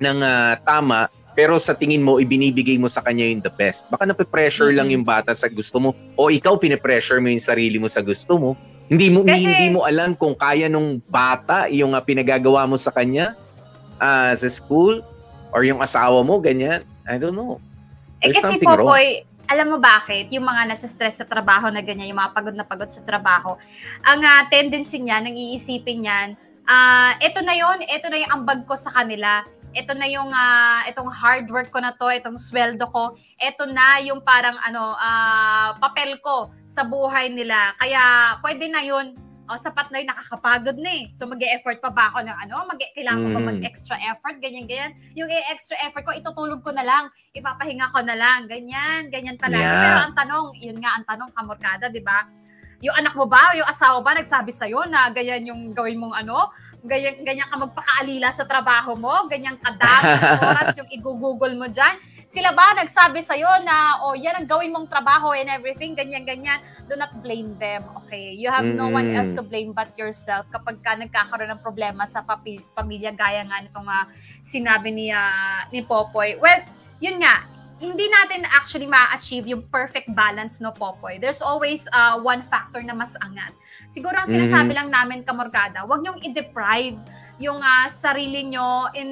ng 0.01 0.19
ah, 0.19 0.59
tama 0.61 1.07
pero 1.33 1.57
sa 1.57 1.73
tingin 1.73 2.05
mo 2.05 2.21
ibinibigay 2.21 2.77
mo 2.77 2.85
sa 2.85 3.01
kanya 3.01 3.25
yung 3.25 3.41
the 3.41 3.49
best. 3.49 3.89
Baka 3.89 4.05
nape-pressure 4.05 4.69
lang 4.69 4.89
Mhm. 4.89 4.93
yung 5.01 5.05
bata 5.05 5.33
sa 5.33 5.49
gusto 5.49 5.81
mo 5.81 5.89
o 6.13 6.29
ikaw 6.29 6.61
pine-pressure 6.61 7.17
mo 7.17 7.25
yung 7.25 7.41
sarili 7.41 7.81
mo 7.81 7.89
sa 7.89 8.05
gusto 8.05 8.37
mo. 8.37 8.49
Hindi 8.85 9.09
mo 9.09 9.25
Kasi- 9.25 9.41
hindi 9.41 9.73
mo 9.73 9.81
alam 9.81 10.13
kung 10.13 10.37
kaya 10.37 10.69
nung 10.69 11.01
bata 11.09 11.65
yung 11.73 11.97
ah, 11.97 12.03
pinagagawa 12.05 12.69
mo 12.69 12.77
sa 12.77 12.93
kanya 12.93 13.33
ah, 13.97 14.29
sa 14.35 14.45
school 14.45 15.01
or 15.49 15.65
yung 15.65 15.81
asawa 15.81 16.21
mo 16.21 16.37
ganyan. 16.37 16.85
I 17.09 17.17
don't 17.17 17.33
know. 17.33 17.57
Eh 18.21 18.29
There's 18.29 18.37
kasi 18.39 18.61
something 18.61 18.69
wrong. 18.69 18.93
Alam 19.51 19.75
mo 19.75 19.77
bakit? 19.79 20.31
Yung 20.31 20.47
mga 20.47 20.71
nasa 20.71 20.87
stress 20.87 21.19
sa 21.19 21.27
trabaho 21.27 21.67
na 21.67 21.83
ganyan, 21.83 22.15
yung 22.15 22.19
mga 22.19 22.31
pagod 22.31 22.55
na 22.55 22.63
pagod 22.63 22.87
sa 22.87 23.03
trabaho, 23.03 23.59
ang 24.07 24.23
ah, 24.23 24.47
tendency 24.47 25.03
niya, 25.03 25.19
nang 25.19 25.35
iisipin 25.35 26.07
niyan, 26.07 26.29
ah, 26.63 27.19
eto 27.19 27.43
na 27.43 27.51
yon, 27.51 27.83
eto 27.91 28.07
na 28.07 28.23
yung 28.23 28.31
ambag 28.31 28.63
ko 28.63 28.79
sa 28.79 28.91
kanila. 28.91 29.43
Ito 29.73 29.97
na 29.97 30.05
yung 30.05 30.29
ah, 30.31 30.85
itong 30.87 31.09
hard 31.09 31.49
work 31.49 31.73
ko 31.73 31.81
na 31.81 31.91
to, 31.97 32.07
itong 32.07 32.37
sweldo 32.37 32.85
ko. 32.87 33.17
Ito 33.41 33.67
na 33.67 33.99
yung 34.05 34.21
parang 34.21 34.55
ano 34.63 34.95
ah, 34.95 35.75
papel 35.75 36.21
ko 36.23 36.53
sa 36.63 36.87
buhay 36.87 37.33
nila. 37.33 37.75
Kaya 37.81 38.37
pwede 38.39 38.69
na 38.69 38.85
yun. 38.85 39.17
O, 39.43 39.59
sapat 39.59 39.91
na 39.91 39.99
yun, 39.99 40.07
nakakapagod 40.07 40.79
na 40.79 40.91
eh. 41.03 41.03
So, 41.11 41.27
mag 41.27 41.41
effort 41.43 41.83
pa 41.83 41.91
ba 41.91 42.07
ako 42.15 42.23
ng 42.23 42.37
ano? 42.47 42.63
Mag 42.63 42.79
kailangan 42.95 43.19
ko 43.19 43.29
ba 43.35 43.41
Mhm. 43.43 43.49
mag-extra 43.51 43.95
effort? 44.07 44.39
Ganyan, 44.39 44.63
ganyan. 44.63 44.91
Yung 45.19 45.27
extra 45.51 45.75
effort 45.83 46.07
ko, 46.07 46.15
itutulog 46.15 46.63
ko 46.63 46.71
na 46.71 46.87
lang 46.87 47.03
ipapahinga 47.35 47.91
ko 47.91 47.99
na 48.07 48.15
lang. 48.15 48.47
Ganyan, 48.47 49.11
ganyan 49.11 49.35
palagi. 49.35 49.59
Yeah. 49.67 49.83
Pero 49.83 49.97
ang 49.99 50.15
tanong, 50.15 50.45
yun 50.63 50.77
nga 50.79 50.95
ang 50.95 51.03
tanong, 51.03 51.29
kamorkada, 51.35 51.91
di 51.91 51.99
ba? 51.99 52.23
Yung 52.83 52.95
anak 52.95 53.15
mo 53.15 53.27
ba, 53.27 53.51
yung 53.55 53.67
asawa 53.67 53.99
ba, 53.99 54.15
nagsabi 54.15 54.51
sa'yo 54.51 54.87
na 54.87 55.11
ganyan 55.11 55.51
yung 55.51 55.61
gawin 55.75 55.99
mong 55.99 56.15
ano? 56.19 56.47
Ganyan, 56.83 57.23
ganyan 57.23 57.47
ka 57.47 57.55
magpakaalila 57.55 58.27
sa 58.27 58.43
trabaho 58.43 58.91
mo? 58.93 59.25
Ganyan 59.25 59.55
kadami 59.55 60.19
oras 60.51 60.75
yung 60.75 60.91
igugugol 60.91 61.55
mo 61.55 61.63
dyan? 61.65 61.95
Sila 62.23 62.51
ba 62.51 62.71
nagsabi 62.73 63.19
sa'yo 63.19 63.47
na, 63.63 64.03
oh, 64.03 64.15
yan 64.15 64.35
ang 64.35 64.47
gawin 64.47 64.71
mong 64.71 64.87
trabaho 64.87 65.31
and 65.31 65.47
everything, 65.47 65.91
ganyan, 65.91 66.23
ganyan. 66.23 66.59
Do 66.87 66.95
not 66.95 67.15
blame 67.19 67.55
them, 67.55 67.83
okay? 67.99 68.31
You 68.31 68.47
have 68.47 68.63
no 68.65 68.87
one 68.89 69.11
Mm. 69.11 69.15
else 69.15 69.31
to 69.31 69.43
blame 69.43 69.71
but 69.71 69.91
yourself 69.95 70.47
kapag 70.49 70.79
ka 70.79 70.95
nagkakaroon 70.95 71.51
ng 71.51 71.59
problema 71.59 72.03
sa 72.03 72.19
papi- 72.19 72.63
pamilya, 72.71 73.11
gaya 73.11 73.43
nga 73.43 73.59
nitong 73.59 73.87
ah, 73.87 74.07
sinabi 74.39 74.91
ni, 74.91 75.07
ah, 75.07 75.67
ni 75.69 75.83
Popoy. 75.83 76.35
Well, 76.35 76.63
yun 76.99 77.19
nga, 77.19 77.47
hindi 77.79 78.05
natin 78.05 78.45
actually 78.49 78.85
ma-achieve 78.85 79.49
yung 79.49 79.65
perfect 79.67 80.13
balance 80.13 80.57
no 80.57 80.71
Popoy. 80.71 81.17
There's 81.17 81.41
always 81.41 81.85
uh, 81.89 82.15
one 82.17 82.41
factor 82.41 82.79
na 82.79 82.93
mas 82.93 83.17
angat. 83.17 83.51
Siguro 83.89 84.15
ang 84.15 84.25
sinasabi 84.25 84.71
Mhm. 84.71 84.77
lang 84.77 84.89
namin 84.89 85.17
kamorgada, 85.21 85.83
wag 85.83 86.01
niyong 86.01 86.21
i-deprive 86.23 86.97
yung 87.37 87.57
uh, 87.57 87.87
sarili 87.89 88.45
nyo 88.45 88.87
in 88.93 89.09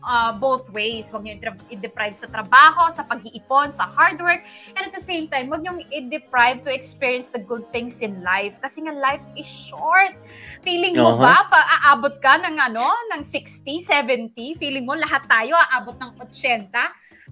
uh, 0.00 0.30
both 0.32 0.70
ways. 0.70 1.10
Wag 1.10 1.26
niyo 1.26 1.36
i- 1.36 1.74
i-deprive 1.74 2.14
sa 2.14 2.26
trabaho, 2.26 2.86
sa 2.88 3.02
pag-iipon, 3.02 3.68
sa 3.68 3.84
hard 3.84 4.18
work, 4.18 4.40
and 4.72 4.86
at 4.86 4.94
the 4.94 5.02
same 5.02 5.26
time, 5.26 5.50
wag 5.50 5.60
niyong 5.60 5.82
i-deprive 5.90 6.62
to 6.62 6.70
experience 6.70 7.28
the 7.28 7.42
good 7.42 7.66
things 7.70 7.98
in 8.00 8.22
life. 8.22 8.56
Kasi 8.58 8.82
nga 8.82 8.94
life 8.94 9.26
is 9.34 9.46
short. 9.46 10.14
Feeling 10.62 10.94
mo 10.96 11.12
Uh-huh. 11.12 11.22
ba, 11.22 11.46
pa 11.46 11.58
aabot 11.84 12.14
ka 12.18 12.38
ng 12.40 12.56
ano, 12.56 12.86
ng 13.10 13.20
60, 13.20 13.82
70? 13.82 14.54
Feeling 14.56 14.86
mo 14.86 14.94
lahat 14.94 15.26
tayo 15.26 15.54
aabot 15.70 15.94
ng 15.94 16.14
80? 16.18 16.72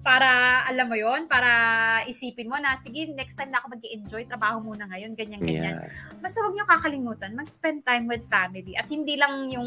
Para 0.05 0.29
alam 0.63 0.85
mo 0.85 0.93
yon 0.93 1.25
para 1.25 1.49
isipin 2.05 2.45
mo 2.45 2.55
na 2.55 2.77
sige 2.77 3.09
next 3.09 3.33
time 3.33 3.49
na 3.49 3.57
ako 3.57 3.73
mag 3.73 3.81
enjoy 3.83 4.21
trabaho 4.23 4.61
muna 4.61 4.85
ngayon 4.85 5.11
ganyan 5.11 5.41
ganyan 5.41 5.75
Yeah. 5.75 5.81
basta 6.21 6.39
wag 6.39 6.53
niyo 6.53 6.61
kakalimutan 6.63 7.33
mag-spend 7.33 7.81
time 7.81 8.05
with 8.05 8.21
family 8.21 8.75
at 8.75 8.85
hindi 8.85 9.17
lang 9.17 9.49
yung 9.49 9.65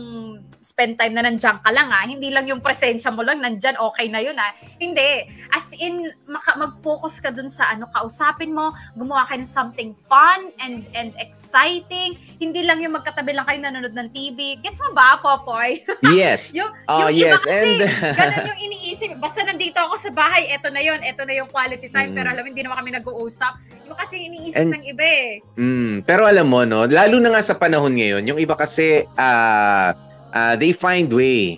spend 0.60 0.94
time 0.94 1.10
na 1.10 1.24
nandiyan 1.24 1.58
ka 1.58 1.70
lang 1.70 1.88
ha 1.88 2.06
hindi 2.06 2.30
lang 2.30 2.46
yung 2.46 2.60
presensya 2.60 3.10
mo 3.10 3.20
lang 3.20 3.40
nandiyan 3.40 3.74
okay 3.76 4.06
na 4.06 4.20
yun 4.20 4.36
ha 4.36 4.48
hindi 4.76 5.26
as 5.50 5.74
in 5.74 5.98
maka- 6.24 6.54
mag-focus 6.56 7.18
ka 7.18 7.30
dun 7.30 7.48
sa 7.48 7.66
ano 7.68 7.90
kausapin 7.90 8.54
mo 8.54 8.68
gumawa 8.94 9.24
ka 9.24 9.34
ng 9.34 9.42
something 9.42 9.90
fun 9.90 10.54
and 10.60 10.86
and 10.92 11.18
exciting 11.18 12.12
hindi 12.36 12.62
lang 12.62 12.78
yung 12.78 12.94
magkatabi 12.94 13.32
lang 13.32 13.42
kayo 13.44 13.58
nanonood 13.58 13.92
ng 13.92 14.08
TV 14.08 14.38
gets 14.60 14.78
mo 14.78 14.92
ba 14.92 15.18
Popoy 15.18 15.82
Yes. 16.14 16.52
yung 16.52 16.70
Oh, 16.86 17.08
yung 17.08 17.16
iba 17.18 17.32
yes. 17.32 17.42
kasi, 17.42 17.84
And 17.84 18.14
ganun 18.14 18.48
yung 18.48 18.60
iniisip. 18.66 19.10
Basta 19.18 19.40
nandito 19.42 19.76
ako 19.78 19.96
sa 19.96 20.10
bahay, 20.10 20.27
eto 20.36 20.68
na 20.68 20.84
yon 20.84 21.00
eto 21.00 21.24
na 21.24 21.34
yung 21.34 21.48
quality 21.48 21.88
time. 21.88 22.12
Mm. 22.12 22.16
Pero 22.20 22.28
alam, 22.32 22.44
hindi 22.44 22.60
naman 22.60 22.76
kami 22.84 22.90
nag-uusap. 23.00 23.52
Yung 23.88 23.96
kasi 23.96 24.28
iniisip 24.28 24.60
And- 24.60 24.72
ng 24.76 24.84
iba 24.84 25.04
eh. 25.04 25.30
Mm, 25.56 26.04
pero 26.04 26.28
alam 26.28 26.46
mo 26.52 26.62
no, 26.68 26.84
lalo 26.84 27.16
na 27.18 27.32
nga 27.32 27.42
sa 27.42 27.56
panahon 27.56 27.96
ngayon, 27.96 28.28
yung 28.28 28.36
iba 28.36 28.52
kasi 28.52 29.08
ah 29.16 29.96
ah, 30.36 30.54
they 30.60 30.76
find 30.76 31.08
way. 31.08 31.56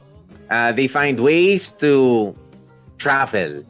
ah, 0.51 0.75
they 0.75 0.91
find 0.91 1.23
ways 1.23 1.71
to 1.71 2.35
travel 2.99 3.63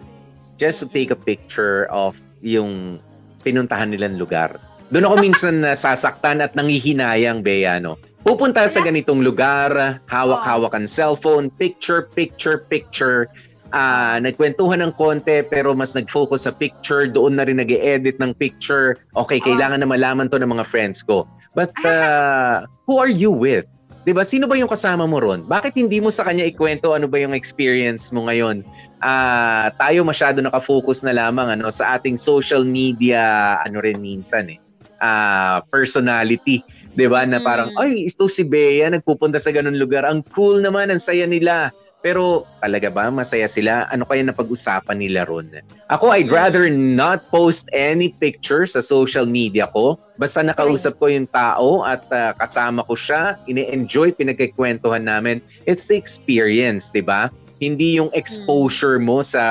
just 0.56 0.80
to 0.80 0.86
take 0.88 1.12
a 1.12 1.16
picture 1.16 1.84
of 1.92 2.16
yung 2.40 2.96
pinuntahan 3.44 3.92
nilang 3.92 4.16
lugar. 4.16 4.56
Doon 4.88 5.06
ako 5.06 5.14
minsan 5.20 5.54
nasasaktan 5.64 6.40
at 6.40 6.56
nangihinayang, 6.56 7.44
Bea, 7.44 7.78
no? 7.80 8.00
Pupunta 8.20 8.68
sa 8.68 8.84
ganitong 8.84 9.24
lugar, 9.24 10.00
hawak-hawak 10.08 10.76
ang 10.76 10.84
cellphone, 10.84 11.48
picture, 11.48 12.04
picture, 12.12 12.60
picture. 12.68 13.28
Ah, 13.70 14.18
nagkwentuhan 14.18 14.82
ng 14.82 14.92
konti 14.98 15.46
pero 15.46 15.78
mas 15.78 15.94
nag-focus 15.94 16.50
sa 16.50 16.52
picture, 16.52 17.06
doon 17.06 17.38
na 17.38 17.46
rin 17.46 17.62
nag 17.62 17.70
edit 17.70 18.18
ng 18.18 18.34
picture. 18.34 18.98
Okay, 19.14 19.38
Oo. 19.38 19.46
kailangan 19.46 19.78
na 19.82 19.86
malaman 19.86 20.26
to 20.26 20.42
ng 20.42 20.50
mga 20.50 20.66
friends 20.66 21.06
ko. 21.06 21.22
But 21.54 21.70
uh, 21.86 22.66
who 22.90 22.98
are 22.98 23.10
you 23.10 23.30
with? 23.30 23.66
'Di 24.02 24.16
ba? 24.16 24.26
Sino 24.26 24.48
ba 24.50 24.56
yung 24.56 24.70
kasama 24.70 25.04
mo 25.06 25.20
ron? 25.22 25.44
Bakit 25.46 25.76
hindi 25.76 26.00
mo 26.00 26.10
sa 26.10 26.24
kanya 26.26 26.42
ikwento 26.48 26.96
ano 26.96 27.06
ba 27.06 27.20
yung 27.20 27.36
experience 27.36 28.10
mo 28.10 28.26
ngayon? 28.26 28.66
Ah, 29.04 29.70
tayo 29.78 30.02
masyado 30.02 30.42
nakafocus 30.42 31.06
na 31.06 31.14
lamang 31.14 31.54
ano 31.54 31.70
sa 31.70 31.94
ating 31.94 32.16
social 32.18 32.66
media 32.66 33.54
ano 33.62 33.78
rin 33.78 34.02
minsan 34.02 34.50
eh. 34.50 34.58
Ah, 35.00 35.60
personality, 35.70 36.64
'di 36.96 37.06
ba? 37.06 37.22
Na 37.28 37.40
parang 37.40 37.70
Mm. 37.76 37.80
ay, 37.80 37.90
ito 38.08 38.26
si 38.26 38.42
Bea 38.44 38.88
nagpupunta 38.88 39.38
sa 39.38 39.52
ganun 39.52 39.76
lugar. 39.78 40.02
Ang 40.02 40.24
cool 40.32 40.58
naman, 40.58 40.90
ang 40.90 41.00
saya 41.00 41.24
nila. 41.28 41.70
Pero 42.00 42.48
talaga 42.64 42.88
ba 42.88 43.12
masaya 43.12 43.44
sila? 43.44 43.84
Ano 43.92 44.08
kaya 44.08 44.24
napag-usapan 44.24 44.96
nila 45.04 45.28
ron? 45.28 45.52
Ako, 45.92 46.08
I'd 46.08 46.32
rather 46.32 46.72
not 46.72 47.28
post 47.28 47.68
any 47.76 48.16
pictures 48.16 48.72
sa 48.72 48.80
social 48.80 49.28
media 49.28 49.68
ko. 49.76 50.00
Basta 50.16 50.40
nakausap 50.40 50.96
ko 50.96 51.12
yung 51.12 51.28
tao 51.28 51.84
at 51.84 52.08
ah, 52.08 52.32
kasama 52.40 52.88
ko 52.88 52.96
siya, 52.96 53.36
ini-enjoy, 53.44 54.16
pinagkikwentuhan 54.16 55.04
namin. 55.04 55.44
It's 55.68 55.92
the 55.92 55.96
experience, 56.00 56.88
di 56.88 57.04
ba? 57.04 57.28
Hindi 57.60 58.00
yung 58.00 58.08
exposure 58.16 58.96
mo 58.96 59.20
sa 59.20 59.44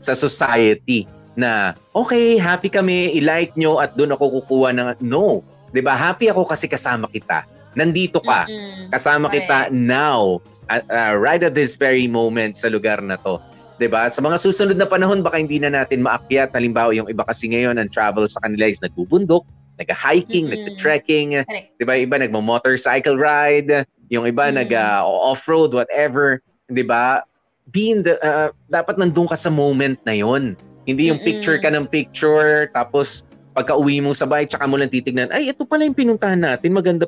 sa 0.00 0.16
society 0.16 1.04
na 1.36 1.76
okay, 1.92 2.40
happy 2.40 2.72
kami, 2.72 3.12
i-like 3.20 3.52
nyo 3.60 3.76
at 3.76 3.92
doon 4.00 4.16
ako 4.16 4.40
kukuha 4.42 4.72
ng 4.72 5.04
no. 5.04 5.44
'Di 5.76 5.84
ba? 5.84 5.92
Happy 5.92 6.32
ako 6.32 6.48
kasi 6.48 6.64
kasama 6.64 7.12
kita. 7.12 7.44
Nandito 7.76 8.24
ka. 8.24 8.48
Kasama 8.88 9.28
kita 9.28 9.68
now, 9.68 10.40
at, 10.68 10.84
uh, 10.92 11.16
right 11.16 11.42
at 11.42 11.56
this 11.56 11.76
very 11.76 12.06
moment 12.06 12.56
sa 12.56 12.68
lugar 12.68 13.00
na 13.00 13.16
to. 13.24 13.40
'Di 13.78 13.88
ba? 13.88 14.10
Sa 14.10 14.20
mga 14.20 14.36
susunod 14.42 14.76
na 14.76 14.86
panahon, 14.88 15.22
baka 15.22 15.38
hindi 15.38 15.62
na 15.62 15.70
natin 15.70 16.02
maakyat. 16.02 16.52
Halimbawa, 16.52 16.92
yung 16.92 17.06
iba 17.08 17.22
kasi 17.24 17.48
ngayon, 17.50 17.78
ang 17.78 17.88
travel 17.88 18.26
sa 18.26 18.42
kanila 18.42 18.66
is 18.66 18.82
nagbubundok, 18.82 19.46
nag-hiking, 19.78 20.50
Mm-mm. 20.50 20.74
nag-trekking. 20.74 21.38
'di 21.78 21.84
ba? 21.86 21.94
Iba 21.94 22.18
nagmo-motorcycle 22.18 23.14
ride, 23.14 23.86
yung 24.10 24.26
iba 24.26 24.50
Mm. 24.50 24.54
nag 24.64 24.70
uh, 24.74 25.06
off-road, 25.06 25.72
whatever, 25.72 26.42
'di 26.68 26.82
ba? 26.82 27.22
Being 27.70 28.00
the, 28.02 28.16
uh, 28.24 28.48
dapat 28.72 28.96
nandun 28.96 29.28
ka 29.28 29.36
sa 29.36 29.52
moment 29.52 30.00
na 30.08 30.16
yon. 30.16 30.56
Hindi 30.88 31.12
yung 31.12 31.20
Mm-mm. 31.20 31.28
picture 31.36 31.60
ka 31.60 31.68
ng 31.68 31.84
picture, 31.84 32.72
tapos 32.72 33.28
pagka 33.52 33.76
uwi 33.76 34.00
mo 34.00 34.16
sa 34.16 34.24
bahay, 34.24 34.48
tsaka 34.48 34.64
mo 34.64 34.80
lang 34.80 34.88
titignan, 34.88 35.28
ay, 35.34 35.52
ito 35.52 35.68
pala 35.68 35.84
yung 35.84 35.92
pinuntahan 35.92 36.40
natin, 36.40 36.72
maganda. 36.72 37.04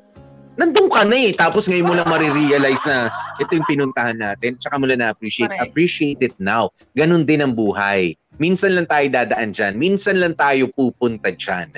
Nandun 0.60 0.92
ka 0.92 1.08
na 1.08 1.16
eh, 1.16 1.32
tapos 1.32 1.72
ngayon 1.72 1.88
mo 1.88 1.94
lang 1.96 2.04
marirealize 2.04 2.84
na 2.84 3.08
ito 3.40 3.48
yung 3.56 3.64
pinuntahan 3.64 4.20
natin, 4.20 4.60
tsaka 4.60 4.76
mo 4.76 4.84
lang 4.84 5.00
na-appreciate. 5.00 5.48
Correct. 5.48 5.64
Appreciate 5.72 6.20
it 6.20 6.36
now. 6.36 6.68
Ganon 6.92 7.24
din 7.24 7.40
ang 7.40 7.56
buhay. 7.56 8.12
Minsan 8.36 8.76
lang 8.76 8.84
tayo 8.84 9.08
dadaan 9.08 9.56
dyan, 9.56 9.80
minsan 9.80 10.20
lang 10.20 10.36
tayo 10.36 10.68
pupunta 10.68 11.32
dyan. 11.32 11.72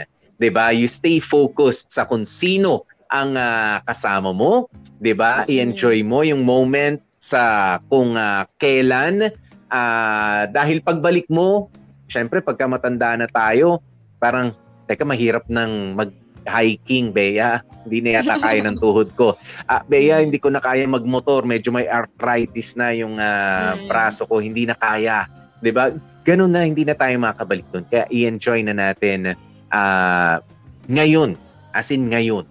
ba? 0.51 0.75
You 0.75 0.91
stay 0.91 1.23
focused 1.23 1.95
sa 1.95 2.11
kung 2.11 2.27
sino 2.27 2.83
ang 3.07 3.39
ah, 3.39 3.79
kasama 3.87 4.35
mo, 4.35 4.67
ba? 5.15 5.47
Mm. 5.47 5.51
I-enjoy 5.53 5.99
mo 6.03 6.27
yung 6.27 6.43
moment 6.43 6.99
sa 7.23 7.79
kung 7.87 8.19
ah, 8.19 8.51
kailan 8.59 9.31
ah, 9.71 10.51
dahil 10.51 10.83
pagbalik 10.83 11.31
mo, 11.31 11.71
syempre 12.11 12.43
pagka 12.43 12.67
matanda 12.67 13.15
na 13.15 13.31
tayo, 13.31 13.79
parang 14.19 14.51
teka 14.91 15.07
mahirap 15.07 15.47
nang 15.47 15.95
mag 15.95 16.11
hiking, 16.47 17.11
Bea. 17.11 17.63
Hindi 17.83 17.99
na 18.03 18.11
yata 18.21 18.39
kaya 18.39 18.63
ng 18.63 18.79
tuhod 18.79 19.11
ko. 19.15 19.35
Ah, 19.67 19.83
Bea, 19.83 20.23
hindi 20.23 20.39
ko 20.39 20.51
na 20.51 20.63
kaya 20.63 20.87
magmotor. 20.87 21.43
Medyo 21.43 21.75
may 21.75 21.87
arthritis 21.87 22.79
na 22.79 22.95
yung 22.95 23.19
ah, 23.19 23.75
Mm. 23.75 23.89
braso 23.91 24.27
ko. 24.27 24.39
Hindi 24.39 24.67
na 24.67 24.75
kaya. 24.79 25.27
ba? 25.63 25.95
Ganun 26.23 26.55
na, 26.55 26.63
hindi 26.63 26.87
na 26.87 26.95
tayo 26.95 27.15
makabalik 27.19 27.67
doon. 27.75 27.87
Kaya 27.87 28.07
i-enjoy 28.07 28.63
na 28.63 28.75
natin 28.75 29.35
ah, 29.71 30.39
ngayon. 30.87 31.35
As 31.73 31.89
in 31.89 32.13
ngayon. 32.13 32.45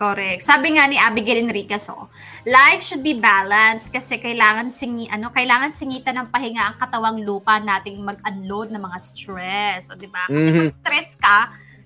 Correct. 0.00 0.40
Sabi 0.40 0.80
nga 0.80 0.88
ni 0.88 0.96
Abigail 0.96 1.44
Enriquez, 1.44 1.92
oh, 1.92 2.08
life 2.48 2.80
should 2.80 3.04
be 3.04 3.12
balanced 3.12 3.92
kasi 3.92 4.16
kailangan 4.16 4.72
singi 4.72 5.04
ano, 5.12 5.28
kailangan 5.28 5.68
singitan 5.68 6.16
ng 6.16 6.32
pahinga 6.32 6.72
ang 6.72 6.76
katawang 6.80 7.20
lupa 7.20 7.60
nating 7.60 8.00
mag-unload 8.00 8.72
ng 8.72 8.80
mga 8.80 8.96
stress, 8.96 9.92
o 9.92 10.00
di 10.00 10.08
ba? 10.08 10.24
Kasi 10.24 10.48
Mhm. 10.48 10.56
pag 10.56 10.72
stress 10.72 11.10
ka 11.20 11.38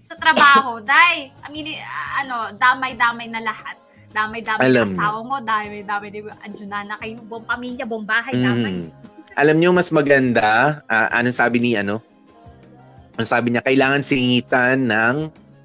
sa 0.05 0.15
trabaho, 0.15 0.85
dai, 0.85 1.33
I 1.33 1.49
mean, 1.49 1.73
ah, 1.75 2.21
ano, 2.21 2.37
damay-damay 2.55 3.25
na 3.27 3.41
lahat. 3.41 3.81
Damay-damay 4.13 4.63
Alam 4.63 4.93
asawa 4.93 5.19
mo, 5.25 5.37
damay-damay 5.41 6.09
ni 6.13 6.21
anjunan 6.45 6.85
na 6.87 7.01
kayo, 7.01 7.19
buong 7.25 7.49
pamilya, 7.49 7.89
buong 7.89 8.05
bahay, 8.05 8.37
damay. 8.37 8.85
Mhm. 8.85 8.93
Alam 9.35 9.57
nyo, 9.59 9.71
mas 9.73 9.89
maganda, 9.89 10.85
ah, 10.87 11.09
anong 11.11 11.35
sabi 11.35 11.59
ni 11.59 11.75
ano? 11.75 11.99
Ang 13.17 13.27
sabi 13.27 13.51
niya, 13.51 13.65
kailangan 13.65 14.05
singitan 14.05 14.87
ng 14.87 15.17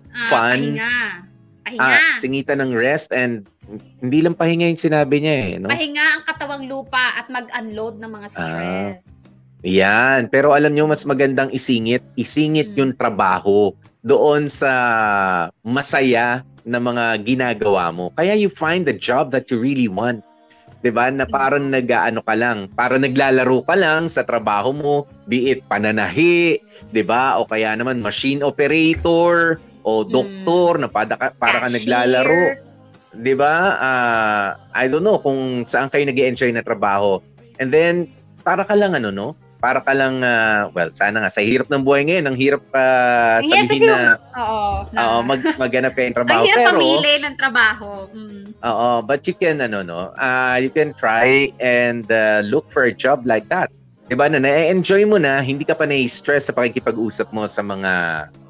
Ah, 0.09 0.25
Fun. 0.25 0.57
Pahinga. 0.73 0.95
Pahinga. 1.61 1.85
ah, 2.01 2.17
singitan 2.17 2.57
ng 2.65 2.73
rest 2.73 3.13
and 3.13 3.45
hindi 4.01 4.25
lang 4.25 4.33
pahinga 4.33 4.65
yung 4.65 4.81
sinabi 4.81 5.21
niya 5.21 5.35
eh. 5.37 5.49
No? 5.61 5.69
Pahinga 5.69 6.05
ang 6.17 6.23
katawang 6.25 6.65
lupa 6.65 7.13
at 7.13 7.29
mag-unload 7.29 8.01
ng 8.01 8.09
mga 8.09 8.27
Ah. 8.33 8.97
Yan. 9.63 10.31
Pero 10.31 10.55
alam 10.55 10.71
nyo, 10.71 10.87
mas 10.87 11.03
magandang 11.03 11.51
isingit. 11.51 12.03
Isingit 12.15 12.71
Mm. 12.73 12.77
yung 12.79 12.91
trabaho 12.95 13.75
doon 14.07 14.47
sa 14.47 14.71
masaya 15.67 16.47
na 16.63 16.79
mga 16.79 17.19
ginagawa 17.27 17.91
mo. 17.91 18.11
Kaya 18.15 18.35
you 18.35 18.47
find 18.47 18.87
the 18.87 18.95
job 18.95 19.31
that 19.35 19.51
you 19.51 19.59
really 19.59 19.91
want. 19.91 20.23
'Di 20.79 20.95
ba? 20.95 21.11
Na 21.11 21.27
parang 21.27 21.67
nag-ano 21.67 22.23
ka 22.23 22.35
lang, 22.39 22.71
parang 22.71 23.03
naglalaro 23.03 23.67
ka 23.67 23.75
lang 23.75 24.07
sa 24.07 24.23
trabaho 24.23 24.71
mo, 24.71 24.95
be 25.27 25.51
it 25.51 25.59
pananahi, 25.67 26.55
'di 26.95 27.03
ba? 27.03 27.35
O 27.35 27.43
kaya 27.43 27.75
naman 27.75 27.99
machine 27.99 28.39
operator 28.39 29.59
o 29.83 30.07
doktor 30.07 30.79
na 30.79 30.87
para 30.87 31.19
ka, 31.19 31.35
para 31.35 31.67
ka 31.67 31.67
naglalaro. 31.67 32.63
'di 33.11 33.33
ba? 33.35 33.55
Ah, 33.75 34.47
I 34.71 34.87
don't 34.87 35.03
know 35.03 35.19
kung 35.19 35.67
saan 35.67 35.91
kayo 35.91 36.07
nag-enjoy 36.07 36.55
na 36.55 36.63
trabaho. 36.63 37.19
And 37.59 37.75
then 37.75 38.07
para 38.47 38.63
ka 38.63 38.71
lang 38.79 38.95
ano 38.95 39.11
no? 39.11 39.35
Para 39.59 39.83
ka 39.83 39.91
lang 39.91 40.23
ah, 40.23 40.71
well, 40.71 40.87
sana 40.95 41.19
nga 41.19 41.27
sa 41.27 41.43
hirap 41.43 41.67
ng 41.67 41.83
buhay 41.83 42.07
ngayon, 42.07 42.31
ang 42.31 42.37
hirap 42.39 42.63
ah, 42.71 43.43
Ang 43.43 43.51
sabihin 43.51 43.91
na 43.91 44.15
Oo. 44.39 44.87
na- 44.95 45.03
oo, 45.03 45.17
mag 45.21 45.39
maghanap 45.59 45.91
kayo 45.91 46.07
ng 46.07 46.15
trabaho 46.15 46.39
Ang 46.39 46.47
hirap 46.47 46.59
pero 46.63 46.71
pamili 46.79 47.13
ng 47.19 47.35
trabaho. 47.35 47.87
Mm. 48.15 48.43
oo, 48.55 48.89
but 49.03 49.19
you 49.27 49.35
can 49.35 49.59
ano 49.59 49.83
no, 49.83 50.15
ah, 50.15 50.55
you 50.55 50.71
can 50.71 50.95
try 50.95 51.51
and 51.59 52.07
ah, 52.07 52.39
look 52.39 52.71
for 52.71 52.87
a 52.87 52.95
job 52.95 53.27
like 53.27 53.51
that. 53.51 53.67
'di 54.07 54.15
ba, 54.15 54.25
na 54.25 54.39
na-enjoy 54.39 55.03
mo 55.03 55.19
na, 55.19 55.43
hindi 55.43 55.67
ka 55.67 55.75
pa 55.75 55.83
na-stress 55.83 56.47
sa 56.47 56.55
pakikipag-usap 56.55 57.27
mo 57.29 57.43
sa 57.45 57.59
mga 57.59 57.91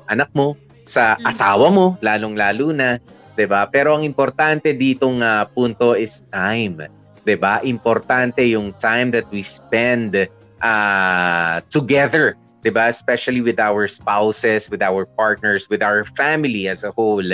anak 0.08 0.30
mo, 0.32 0.54
sa 0.86 1.18
Mm. 1.18 1.26
asawa 1.26 1.68
mo, 1.74 1.86
lalong-lalo 2.00 2.70
na, 2.70 3.02
'di 3.34 3.50
ba? 3.50 3.66
Pero 3.66 3.98
ang 3.98 4.06
importante 4.06 4.78
ditong 4.78 5.26
ah, 5.26 5.50
punto 5.50 5.98
is 5.98 6.22
time, 6.30 6.86
'di 7.26 7.34
ba? 7.34 7.66
Importante 7.66 8.46
yung 8.46 8.78
time 8.78 9.10
that 9.10 9.26
we 9.34 9.42
spend 9.42 10.14
ah, 10.62 11.60
together, 11.72 12.36
'di 12.62 12.72
ba? 12.74 12.92
Especially 12.92 13.40
with 13.40 13.60
our 13.60 13.88
spouses, 13.88 14.68
with 14.68 14.84
our 14.84 15.08
partners, 15.18 15.68
with 15.72 15.84
our 15.84 16.04
family 16.18 16.68
as 16.68 16.84
a 16.84 16.92
whole. 16.94 17.26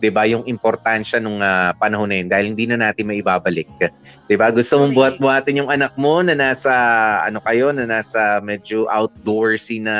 'di 0.00 0.08
ba 0.08 0.24
yung 0.24 0.42
importansya 0.48 1.20
nung 1.20 1.44
ah, 1.44 1.76
panahon 1.76 2.08
na 2.08 2.16
yun 2.24 2.28
dahil 2.32 2.46
hindi 2.56 2.64
na 2.64 2.80
natin 2.80 3.04
maibabalik. 3.04 3.68
'Di 4.26 4.34
ba? 4.40 4.48
Gusto 4.48 4.80
mong 4.80 4.96
buhat-buhatin 4.96 5.60
yung 5.60 5.70
anak 5.70 5.92
mo 6.00 6.24
na 6.24 6.32
nasa 6.32 6.72
ano 7.22 7.38
kayo 7.44 7.68
na 7.70 7.84
nasa 7.84 8.40
medyo 8.40 8.88
outdoorsy 8.88 9.84
na 9.84 9.96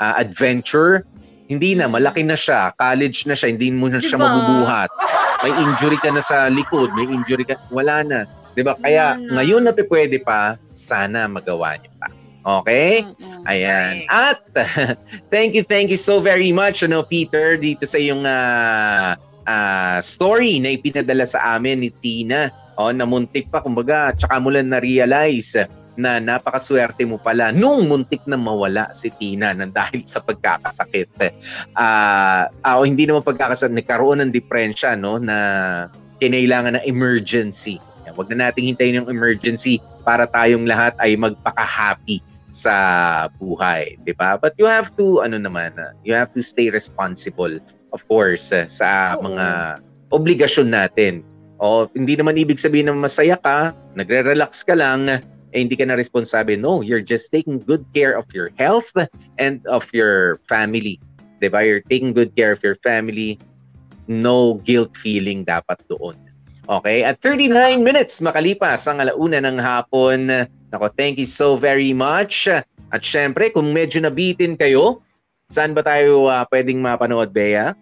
ah, 0.00 0.14
adventure. 0.16 1.04
Hindi 1.48 1.72
na, 1.72 1.88
malaki 1.88 2.28
na 2.28 2.36
siya, 2.36 2.76
college 2.76 3.24
na 3.24 3.32
siya, 3.32 3.56
hindi 3.56 3.72
mo 3.72 3.88
na 3.88 4.04
siya 4.04 4.20
Diba? 4.20 4.28
mabubuhat. 4.28 4.92
May 5.40 5.52
injury 5.64 5.96
ka 5.96 6.12
na 6.12 6.20
sa 6.20 6.52
likod, 6.52 6.92
may 6.92 7.08
injury 7.08 7.48
ka, 7.48 7.56
wala 7.72 8.04
na. 8.04 8.28
'Di 8.58 8.66
ba? 8.66 8.74
Kaya 8.74 9.14
na. 9.14 9.38
ngayon 9.38 9.62
na 9.62 9.70
pwede 9.70 10.18
pa, 10.18 10.58
sana 10.74 11.30
magawa 11.30 11.78
niyo 11.78 11.94
pa. 12.02 12.10
Okay? 12.42 13.06
Mm-mm. 13.06 13.46
Ayan. 13.46 14.02
At 14.10 14.42
thank 15.32 15.54
you, 15.54 15.62
thank 15.62 15.94
you 15.94 16.00
so 16.00 16.18
very 16.18 16.50
much, 16.50 16.82
ano, 16.82 17.06
Peter, 17.06 17.54
dito 17.54 17.86
sa 17.86 18.02
yung 18.02 18.26
ah, 18.26 19.14
ah, 19.46 20.02
story 20.02 20.58
na 20.58 20.74
ipinadala 20.74 21.22
sa 21.22 21.54
amin 21.54 21.86
ni 21.86 21.90
Tina. 22.02 22.50
O, 22.78 22.90
namuntik 22.90 23.46
pa, 23.50 23.62
kumbaga, 23.62 24.10
tsaka 24.14 24.42
mo 24.42 24.50
lang 24.50 24.70
na-realize 24.74 25.66
na 25.98 26.22
napakaswerte 26.22 27.02
mo 27.02 27.18
pala 27.18 27.50
nung 27.50 27.90
muntik 27.90 28.22
na 28.22 28.38
mawala 28.38 28.86
si 28.94 29.10
Tina 29.18 29.50
nang 29.50 29.74
dahil 29.74 30.06
sa 30.06 30.22
pagkakasakit. 30.22 31.10
Ah, 31.74 32.50
ah, 32.62 32.78
o 32.78 32.86
hindi 32.86 33.06
naman 33.06 33.22
pagkakasakit, 33.22 33.74
nagkaroon 33.74 34.22
ng 34.22 34.32
depresya, 34.34 34.94
no, 34.94 35.18
na 35.18 35.36
kinailangan 36.22 36.78
ng 36.78 36.84
emergency. 36.86 37.82
Huwag 38.14 38.32
na 38.32 38.48
nating 38.48 38.74
hintayin 38.74 38.98
yung 39.04 39.10
emergency 39.10 39.82
para 40.06 40.24
tayong 40.28 40.64
lahat 40.64 40.96
ay 41.02 41.16
magpaka-happy 41.16 42.24
sa 42.48 42.74
buhay, 43.36 44.00
'di 44.02 44.16
ba? 44.16 44.40
But 44.40 44.56
you 44.56 44.64
have 44.64 44.92
to 44.96 45.20
ano 45.20 45.36
naman, 45.36 45.76
ah, 45.76 45.92
you 46.00 46.16
have 46.16 46.32
to 46.32 46.40
stay 46.40 46.72
responsible 46.72 47.52
of 47.92 48.00
course 48.08 48.50
ah, 48.52 48.64
sa 48.64 49.16
Oo. 49.16 49.28
mga 49.28 49.44
obligasyon 50.12 50.72
natin. 50.72 51.20
O 51.60 51.90
hindi 51.92 52.16
naman 52.16 52.38
ibig 52.40 52.56
sabihin 52.56 52.88
na 52.88 52.96
masaya 52.96 53.36
ka, 53.36 53.74
nagre-relax 53.98 54.64
ka 54.64 54.78
lang, 54.78 55.10
eh 55.10 55.20
hindi 55.52 55.76
ka 55.76 55.84
na 55.84 55.98
responsable. 55.98 56.56
No, 56.56 56.80
you're 56.80 57.04
just 57.04 57.32
taking 57.32 57.60
good 57.60 57.84
care 57.92 58.16
of 58.16 58.24
your 58.32 58.48
health 58.56 58.92
and 59.36 59.60
of 59.68 59.84
your 59.92 60.40
family. 60.48 60.96
'Di 61.38 61.48
ba? 61.52 61.62
You're 61.62 61.84
taking 61.84 62.16
good 62.16 62.32
care 62.32 62.52
of 62.52 62.64
your 62.64 62.76
family. 62.80 63.36
No 64.08 64.56
guilt 64.64 64.96
feeling 64.96 65.44
dapat 65.44 65.84
doon. 65.84 66.16
Okay? 66.68 67.00
At 67.02 67.16
39 67.24 67.80
minutes 67.80 68.20
makalipas 68.20 68.84
ang 68.84 69.00
alauna 69.00 69.40
ng 69.40 69.56
hapon. 69.56 70.48
Nako, 70.68 70.92
thank 70.92 71.16
you 71.16 71.24
so 71.24 71.56
very 71.56 71.96
much. 71.96 72.44
At 72.92 73.02
syempre, 73.04 73.48
kung 73.48 73.72
medyo 73.72 74.04
nabitin 74.04 74.56
kayo, 74.60 75.00
saan 75.48 75.72
ba 75.72 75.80
tayo 75.80 76.28
ah, 76.28 76.44
pwedeng 76.52 76.84
mapanood, 76.84 77.32
Bea? 77.32 77.72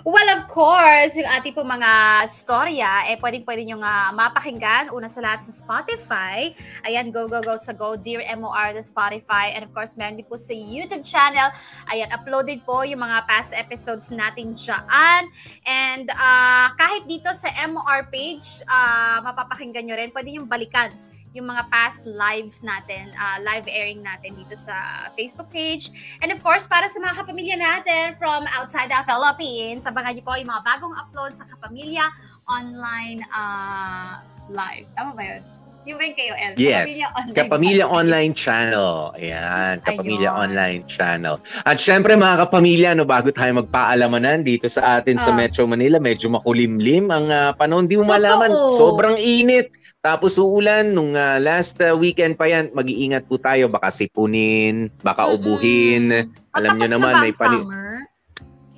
Well, 0.00 0.24
of 0.32 0.48
course, 0.48 1.20
yung 1.20 1.28
ating 1.28 1.52
po 1.52 1.68
mga 1.68 2.24
storya, 2.24 3.12
eh, 3.12 3.20
pwedeng-pwede 3.20 3.68
nyo 3.68 3.84
nga 3.84 4.08
mapakinggan. 4.16 4.88
Una 4.88 5.04
sa 5.04 5.20
lahat 5.20 5.44
sa 5.44 5.52
Spotify. 5.52 6.56
Ayan, 6.88 7.12
go, 7.12 7.28
go, 7.28 7.44
go 7.44 7.60
sa 7.60 7.76
Go, 7.76 8.00
Dear 8.00 8.24
MOR, 8.40 8.72
the 8.72 8.80
Spotify. 8.80 9.52
And 9.52 9.68
of 9.68 9.70
course, 9.76 10.00
meron 10.00 10.16
din 10.16 10.24
po 10.24 10.40
sa 10.40 10.56
YouTube 10.56 11.04
channel. 11.04 11.52
Ayan, 11.92 12.08
uploaded 12.08 12.64
po 12.64 12.88
yung 12.88 13.04
mga 13.04 13.28
past 13.28 13.52
episodes 13.52 14.08
natin 14.08 14.56
dyan. 14.56 15.28
And 15.68 16.08
ah, 16.16 16.72
kahit 16.80 17.04
dito 17.04 17.28
sa 17.36 17.52
MOR 17.68 18.08
page, 18.08 18.64
ah, 18.72 19.20
mapapakinggan 19.20 19.92
nyo 19.92 19.96
rin. 20.00 20.08
Pwede 20.08 20.40
yung 20.40 20.48
balikan 20.48 20.88
yung 21.32 21.48
mga 21.48 21.68
past 21.72 22.04
lives 22.04 22.60
natin, 22.60 23.12
ah, 23.16 23.40
live 23.40 23.64
airing 23.68 24.04
natin 24.04 24.36
dito 24.36 24.52
sa 24.56 25.08
Facebook 25.16 25.48
page. 25.48 26.16
And 26.20 26.28
of 26.28 26.44
course, 26.44 26.68
para 26.68 26.88
sa 26.88 27.00
mga 27.00 27.24
kapamilya 27.24 27.56
natin 27.56 28.16
from 28.20 28.44
outside 28.56 28.92
the 28.92 29.00
Philippines, 29.04 29.88
abangan 29.88 30.12
niyo 30.16 30.24
po 30.24 30.36
yung 30.36 30.52
mga 30.52 30.64
bagong 30.64 30.94
upload 30.96 31.32
sa 31.32 31.48
Kapamilya 31.48 32.04
Online 32.48 33.20
ah, 33.32 34.20
Live. 34.52 34.90
Tama 34.92 35.16
ba 35.16 35.24
yun? 35.24 35.61
Yung 35.82 35.98
ba 35.98 36.04
yung 36.06 36.14
KOL? 36.14 36.52
Yes. 36.62 36.86
Kapamilya 36.86 37.08
Online. 37.10 37.34
Kapamilya. 37.34 37.84
Online 37.90 38.32
Channel. 38.38 38.90
Ayan, 39.18 39.74
Kapamilya 39.82 40.30
Ayun. 40.30 40.42
Online 40.46 40.80
Channel. 40.86 41.34
At 41.66 41.76
syempre 41.82 42.14
mga 42.14 42.46
kapamilya, 42.46 42.94
no, 42.94 43.02
bago 43.02 43.34
tayo 43.34 43.50
magpaalamanan 43.58 44.46
dito 44.46 44.70
sa 44.70 45.02
atin 45.02 45.18
sa 45.18 45.34
Ah. 45.34 45.38
Metro 45.42 45.66
Manila, 45.66 45.98
medyo 45.98 46.30
makulimlim 46.30 47.10
ang 47.10 47.26
ah, 47.28 47.50
panahon. 47.50 47.90
Di 47.90 47.98
mo 47.98 48.06
Totoo. 48.06 48.14
malaman, 48.14 48.50
sobrang 48.78 49.16
init. 49.18 49.74
Tapos 49.98 50.38
uulan, 50.38 50.94
nung 50.94 51.18
ah, 51.18 51.42
last 51.42 51.82
ah, 51.82 51.98
weekend 51.98 52.38
pa 52.38 52.46
yan, 52.46 52.70
mag-iingat 52.70 53.26
po 53.26 53.42
tayo. 53.42 53.66
Baka 53.66 53.90
sipunin, 53.90 54.86
baka 55.02 55.26
ubuhin. 55.26 56.30
Alam 56.54 56.78
nyo 56.78 56.86
na 56.86 56.94
naman, 56.94 57.12
ba 57.12 57.22
may 57.26 57.32
ang 57.34 57.38
pani- 57.38 57.64
summer? 57.66 57.91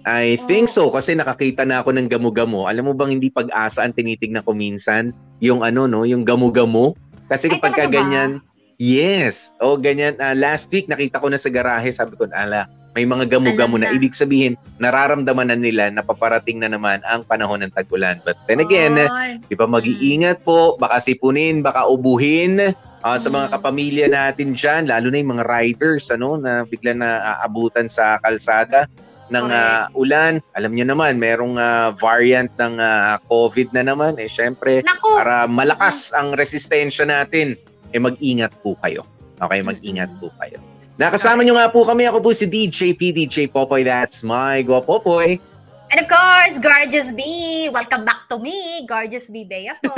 I 0.04 0.36
think 0.44 0.68
so 0.68 0.92
kasi 0.92 1.16
nakakita 1.16 1.64
na 1.64 1.80
ako 1.80 1.96
ng 1.96 2.12
gamo-gamo. 2.12 2.68
Alam 2.68 2.88
mo 2.88 2.92
bang 2.92 3.16
hindi 3.16 3.32
pag-asa 3.32 3.88
ang 3.88 3.96
tinitignan 3.96 4.44
ko 4.44 4.52
minsan 4.52 5.16
yung 5.40 5.64
ano 5.64 5.88
no, 5.88 6.04
yung 6.04 6.28
gamo-gamo 6.28 6.92
kasi 7.32 7.48
kapag 7.48 7.72
ka 7.72 7.88
ganyan, 7.88 8.44
yes. 8.76 9.56
O 9.64 9.80
ganyan 9.80 10.20
Ah, 10.20 10.36
last 10.36 10.68
week 10.68 10.92
nakita 10.92 11.16
ko 11.16 11.32
na 11.32 11.40
sa 11.40 11.48
garahe, 11.48 11.88
sabi 11.88 12.20
ko, 12.20 12.28
ala, 12.36 12.68
may 12.92 13.08
mga 13.08 13.26
gamo-gamo 13.32 13.80
na. 13.80 13.90
na. 13.90 13.96
Ibig 13.96 14.12
sabihin, 14.12 14.54
nararamdaman 14.78 15.48
na 15.50 15.56
nila 15.56 15.88
na 15.88 16.04
paparating 16.04 16.60
na 16.60 16.68
naman 16.68 17.00
ang 17.08 17.24
panahon 17.24 17.64
ng 17.64 17.72
tag-ulan. 17.72 18.20
But 18.22 18.36
then 18.46 18.60
again, 18.60 19.00
Ay. 19.00 19.40
Di 19.48 19.56
ba 19.56 19.64
mag-iingat 19.64 20.44
po, 20.44 20.76
baka 20.76 21.00
sipunin, 21.00 21.64
baka 21.64 21.88
ubuhin 21.88 22.76
ah, 23.04 23.16
sa 23.16 23.28
mga 23.32 23.48
Mm. 23.48 23.52
kapamilya 23.56 24.06
natin 24.12 24.48
dyan, 24.52 24.88
lalo 24.88 25.08
na 25.08 25.16
yung 25.20 25.32
mga 25.36 25.44
riders 25.48 26.12
ano, 26.12 26.36
na 26.36 26.64
bigla 26.68 26.92
na 26.92 27.40
aabutan 27.40 27.88
sa 27.88 28.20
kalsada 28.20 28.84
ng 29.32 29.46
ah, 29.48 29.88
ulan. 29.96 30.42
Alam 30.56 30.76
niyo 30.76 30.88
naman, 30.88 31.16
merong 31.16 31.56
ah, 31.56 31.92
variant 31.96 32.50
ng 32.60 32.76
ah, 32.80 33.16
COVID 33.28 33.72
na 33.72 33.82
naman. 33.86 34.16
Eh, 34.20 34.28
syempre, 34.28 34.84
Naku! 34.84 35.20
para 35.20 35.48
malakas 35.48 36.12
ang 36.12 36.36
resistensya 36.36 37.08
natin, 37.08 37.56
eh 37.94 38.00
mag-ingat 38.00 38.52
po 38.60 38.76
kayo. 38.84 39.06
Okay, 39.40 39.60
mag-ingat 39.64 40.10
po 40.20 40.28
kayo. 40.42 40.60
Nakasama 40.94 41.42
niyo 41.42 41.58
nga 41.58 41.70
po 41.70 41.82
kami. 41.82 42.06
Ako 42.06 42.22
po 42.22 42.30
si 42.30 42.46
DJ 42.46 42.94
P, 42.94 43.10
DJ 43.10 43.50
Popoy. 43.50 43.82
That's 43.82 44.22
my 44.22 44.62
Guapopoy. 44.62 45.42
And 45.90 46.00
of 46.00 46.08
course, 46.08 46.58
Gorgeous 46.58 47.12
B! 47.12 47.22
Welcome 47.70 48.02
back 48.02 48.26
to 48.32 48.40
me, 48.40 48.82
Gorgeous 48.88 49.28
B 49.30 49.44
Bea 49.44 49.76
po. 49.78 49.94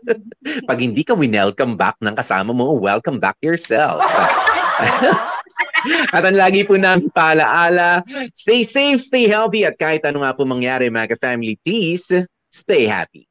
Pag 0.70 0.78
hindi 0.78 1.02
ka 1.04 1.12
winelcome 1.12 1.76
back 1.76 1.98
ng 2.00 2.14
kasama 2.16 2.54
mo, 2.54 2.78
welcome 2.78 3.18
back 3.18 3.36
yourself. 3.42 3.98
At 6.10 6.24
ang 6.24 6.38
lagi 6.38 6.64
po 6.64 6.74
namin 6.74 7.12
paalaala, 7.12 8.02
stay 8.34 8.64
safe, 8.64 8.98
stay 8.98 9.28
healthy, 9.30 9.62
at 9.68 9.78
kahit 9.78 10.02
ano 10.08 10.24
nga 10.24 10.34
po 10.34 10.48
mangyari 10.48 10.88
mga 10.90 11.14
ka-family, 11.14 11.60
please, 11.60 12.10
stay 12.48 12.88
happy. 12.88 13.27